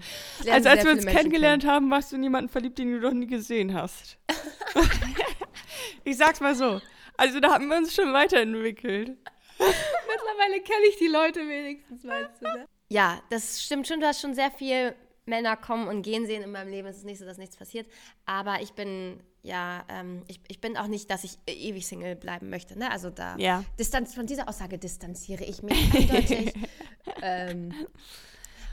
Also 0.52 0.70
als 0.70 0.84
wir 0.84 0.92
uns 0.92 1.06
kennengelernt 1.06 1.64
kennen. 1.64 1.74
haben, 1.74 1.92
warst 1.92 2.12
du 2.12 2.16
in 2.16 2.24
jemanden 2.24 2.50
verliebt, 2.50 2.78
den 2.78 2.92
du 2.92 3.00
noch 3.00 3.14
nie 3.14 3.28
gesehen 3.28 3.74
hast. 3.74 4.20
ich 6.04 6.18
sag's 6.18 6.40
mal 6.40 6.56
so. 6.56 6.80
Also 7.18 7.40
da 7.40 7.54
haben 7.54 7.68
wir 7.68 7.78
uns 7.78 7.94
schon 7.96 8.14
weiterentwickelt. 8.14 9.18
Mittlerweile 9.58 10.62
kenne 10.64 10.86
ich 10.90 10.98
die 10.98 11.08
Leute 11.08 11.40
wenigstens, 11.48 12.06
weißt 12.06 12.42
du, 12.42 12.46
ne? 12.46 12.66
Ja, 12.90 13.22
das 13.30 13.64
stimmt 13.64 13.88
schon. 13.88 14.00
Du 14.00 14.06
hast 14.06 14.22
schon 14.22 14.34
sehr 14.34 14.52
viel 14.52 14.94
Männer 15.26 15.56
kommen 15.56 15.88
und 15.88 16.02
gehen 16.02 16.26
sehen 16.26 16.44
in 16.44 16.52
meinem 16.52 16.70
Leben. 16.70 16.88
Es 16.88 16.98
ist 16.98 17.06
nicht 17.06 17.20
so, 17.20 17.26
dass 17.26 17.38
nichts 17.38 17.56
passiert. 17.56 17.88
Aber 18.26 18.62
ich 18.62 18.74
bin 18.74 19.22
ja, 19.44 19.84
ähm, 19.90 20.22
ich, 20.28 20.40
ich 20.48 20.62
bin 20.62 20.78
auch 20.78 20.88
nicht, 20.88 21.10
dass 21.10 21.24
ich 21.24 21.38
ewig 21.48 21.88
Single 21.88 22.16
bleiben 22.16 22.50
möchte. 22.50 22.78
Ne? 22.78 22.92
Also 22.92 23.10
da 23.10 23.36
ja. 23.38 23.64
Distanz, 23.80 24.14
von 24.14 24.28
dieser 24.28 24.48
Aussage 24.48 24.78
distanziere 24.78 25.44
ich 25.44 25.64
mich 25.64 25.94
eindeutig. 25.96 26.54
ähm, 27.24 27.74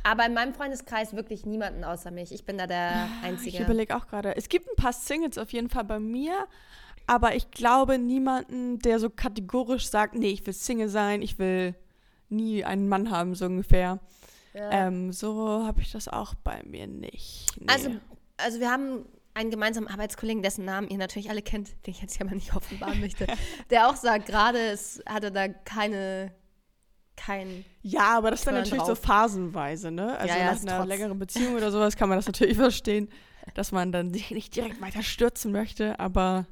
aber 0.03 0.27
in 0.27 0.35
meinem 0.35 0.55
Freundeskreis 0.55 1.15
wirklich 1.15 1.47
niemanden 1.47 1.85
außer 1.85 2.11
mich. 2.11 2.33
Ich 2.33 2.45
bin 2.45 2.59
da 2.59 2.67
der 2.67 3.09
Einzige. 3.23 3.57
Ich 3.57 3.61
überlege 3.61 3.97
auch 3.97 4.07
gerade. 4.07 4.37
Es 4.37 4.49
gibt 4.49 4.69
ein 4.69 4.77
paar 4.77 4.93
Singles 4.93 5.39
auf 5.39 5.53
jeden 5.53 5.71
Fall 5.71 5.85
bei 5.85 5.99
mir, 5.99 6.47
aber 7.07 7.35
ich 7.35 7.51
glaube 7.51 7.99
niemanden, 7.99 8.79
der 8.79 8.99
so 8.99 9.09
kategorisch 9.09 9.89
sagt, 9.89 10.15
nee, 10.15 10.31
ich 10.31 10.47
will 10.47 10.53
Single 10.53 10.89
sein, 10.89 11.23
ich 11.23 11.39
will 11.39 11.75
nie 12.29 12.65
einen 12.65 12.89
Mann 12.89 13.11
haben, 13.11 13.35
so 13.35 13.47
ungefähr. 13.47 14.01
Ja. 14.53 14.71
Ähm, 14.71 15.13
so 15.13 15.65
habe 15.67 15.81
ich 15.81 15.93
das 15.93 16.09
auch 16.09 16.35
bei 16.35 16.63
mir 16.65 16.87
nicht. 16.87 17.47
Nee. 17.59 17.67
Also, 17.69 17.91
also 18.37 18.61
wir 18.61 18.71
haben 18.71 19.07
einen 19.39 19.51
gemeinsamen 19.51 19.89
Arbeitskollegen, 19.89 20.43
dessen 20.43 20.65
Namen 20.65 20.89
ihr 20.89 20.99
natürlich 20.99 21.31
alle 21.31 21.43
kennt, 21.43 21.71
den 21.87 21.93
ich 21.93 22.03
jetzt 22.03 22.19
ja 22.19 22.25
mal 22.25 22.35
nicht 22.35 22.55
offenbaren 22.55 23.01
möchte, 23.01 23.27
der 23.71 23.89
auch 23.89 23.97
sagt, 23.97 24.27
gerade 24.27 24.59
es 24.59 25.01
hatte 25.07 25.31
da 25.31 25.49
keine 25.49 26.33
kein. 27.17 27.65
Ja, 27.83 28.17
aber 28.17 28.31
das 28.31 28.41
ist 28.41 28.47
dann 28.47 28.55
natürlich 28.55 28.79
drauf. 28.79 28.89
so 28.89 28.95
phasenweise, 28.95 29.91
ne? 29.91 30.17
Also 30.19 30.35
ja, 30.35 30.41
ja, 30.41 30.55
nach 30.55 30.63
einer 30.63 30.77
trotz. 30.79 30.89
längeren 30.89 31.19
Beziehung 31.19 31.55
oder 31.55 31.71
sowas 31.71 31.97
kann 31.97 32.09
man 32.09 32.19
das 32.19 32.27
natürlich 32.27 32.57
verstehen, 32.57 33.09
dass 33.55 33.73
man 33.73 33.93
dann 33.93 34.13
sich 34.13 34.31
nicht 34.31 34.55
direkt 34.55 34.81
weiter 34.81 35.03
stürzen 35.03 35.51
möchte, 35.53 35.99
aber 35.99 36.47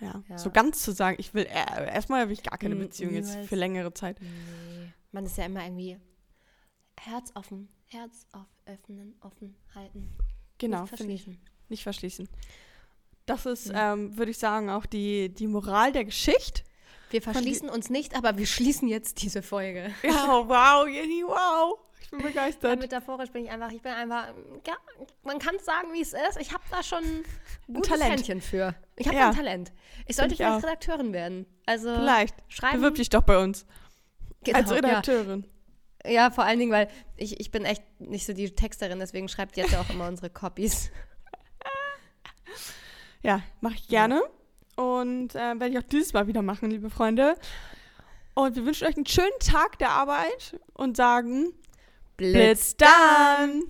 ja, 0.00 0.22
ja. 0.28 0.38
so 0.38 0.50
ganz 0.50 0.82
zu 0.82 0.92
sagen, 0.92 1.16
ich 1.18 1.34
will 1.34 1.46
äh, 1.46 1.92
erstmal 1.92 2.28
will 2.28 2.34
ich 2.34 2.42
gar 2.42 2.58
keine 2.58 2.74
hm, 2.74 2.82
Beziehung 2.82 3.14
jetzt 3.14 3.36
für 3.48 3.56
längere 3.56 3.92
Zeit. 3.92 4.20
Nee. 4.20 4.92
Man 5.12 5.26
ist 5.26 5.36
ja 5.36 5.46
immer 5.46 5.64
irgendwie 5.64 5.98
Herz 6.98 7.32
offen, 7.34 7.68
Herz 7.86 8.26
auf, 8.32 8.46
öffnen, 8.66 9.14
offen 9.20 9.56
halten. 9.74 10.16
Genau, 10.58 10.82
nicht 10.82 10.88
verschließen. 10.88 11.40
Nicht 11.68 11.82
verschließen. 11.82 12.28
Das 13.26 13.46
ist, 13.46 13.68
ja. 13.68 13.94
ähm, 13.94 14.16
würde 14.16 14.30
ich 14.30 14.38
sagen, 14.38 14.70
auch 14.70 14.86
die, 14.86 15.30
die 15.30 15.46
Moral 15.46 15.92
der 15.92 16.04
Geschichte. 16.04 16.62
Wir 17.10 17.22
verschließen 17.22 17.68
uns 17.68 17.90
nicht, 17.90 18.16
aber 18.16 18.36
wir 18.38 18.46
schließen 18.46 18.88
jetzt 18.88 19.22
diese 19.22 19.42
Folge. 19.42 19.94
Ja, 20.02 20.26
wow, 20.46 20.86
Jenny, 20.88 21.22
wow. 21.24 21.78
Ich 22.02 22.10
bin 22.10 22.22
begeistert. 22.22 22.70
Ja, 22.70 22.76
metaphorisch 22.76 23.30
bin 23.30 23.44
ich 23.44 23.50
einfach, 23.50 23.70
ich 23.70 23.80
bin 23.80 23.92
einfach, 23.92 24.28
ja, 24.66 24.74
man 25.22 25.38
kann 25.38 25.56
es 25.56 25.64
sagen, 25.64 25.92
wie 25.92 26.02
es 26.02 26.12
ist. 26.12 26.38
Ich 26.40 26.52
habe 26.52 26.62
da 26.70 26.82
schon 26.82 27.02
ein 27.02 27.24
gutes 27.72 28.00
ein 28.00 28.10
Händchen 28.10 28.40
für. 28.40 28.74
Ich 28.96 29.06
habe 29.06 29.16
ja. 29.16 29.30
ein 29.30 29.36
Talent. 29.36 29.72
Ich 30.06 30.16
sollte 30.16 30.36
vielleicht 30.36 30.64
Redakteurin 30.64 31.12
werden. 31.12 31.46
Also 31.66 31.94
vielleicht. 31.94 32.34
Schreiben. 32.48 32.78
Bewirb 32.78 32.96
dich 32.96 33.08
doch 33.08 33.22
bei 33.22 33.38
uns. 33.38 33.64
Genau, 34.42 34.58
Als. 34.58 34.70
Redakteurin. 34.70 35.44
Ja, 35.44 35.53
ja, 36.06 36.30
vor 36.30 36.44
allen 36.44 36.58
Dingen, 36.58 36.72
weil 36.72 36.88
ich, 37.16 37.40
ich 37.40 37.50
bin 37.50 37.64
echt 37.64 37.82
nicht 37.98 38.26
so 38.26 38.32
die 38.32 38.50
Texterin, 38.54 38.98
deswegen 38.98 39.28
schreibt 39.28 39.56
jetzt 39.56 39.74
auch 39.74 39.88
immer 39.90 40.08
unsere 40.08 40.30
Copies. 40.30 40.90
Ja, 43.22 43.40
mache 43.62 43.76
ich 43.76 43.88
gerne. 43.88 44.22
Und 44.76 45.34
äh, 45.34 45.38
werde 45.38 45.68
ich 45.68 45.78
auch 45.78 45.88
dieses 45.88 46.12
Mal 46.12 46.26
wieder 46.26 46.42
machen, 46.42 46.70
liebe 46.70 46.90
Freunde. 46.90 47.36
Und 48.34 48.54
wir 48.54 48.66
wünschen 48.66 48.86
euch 48.86 48.96
einen 48.96 49.06
schönen 49.06 49.38
Tag 49.40 49.78
der 49.78 49.92
Arbeit 49.92 50.60
und 50.74 50.94
sagen 50.94 51.54
Blitz 52.18 52.76
dann! 52.76 53.62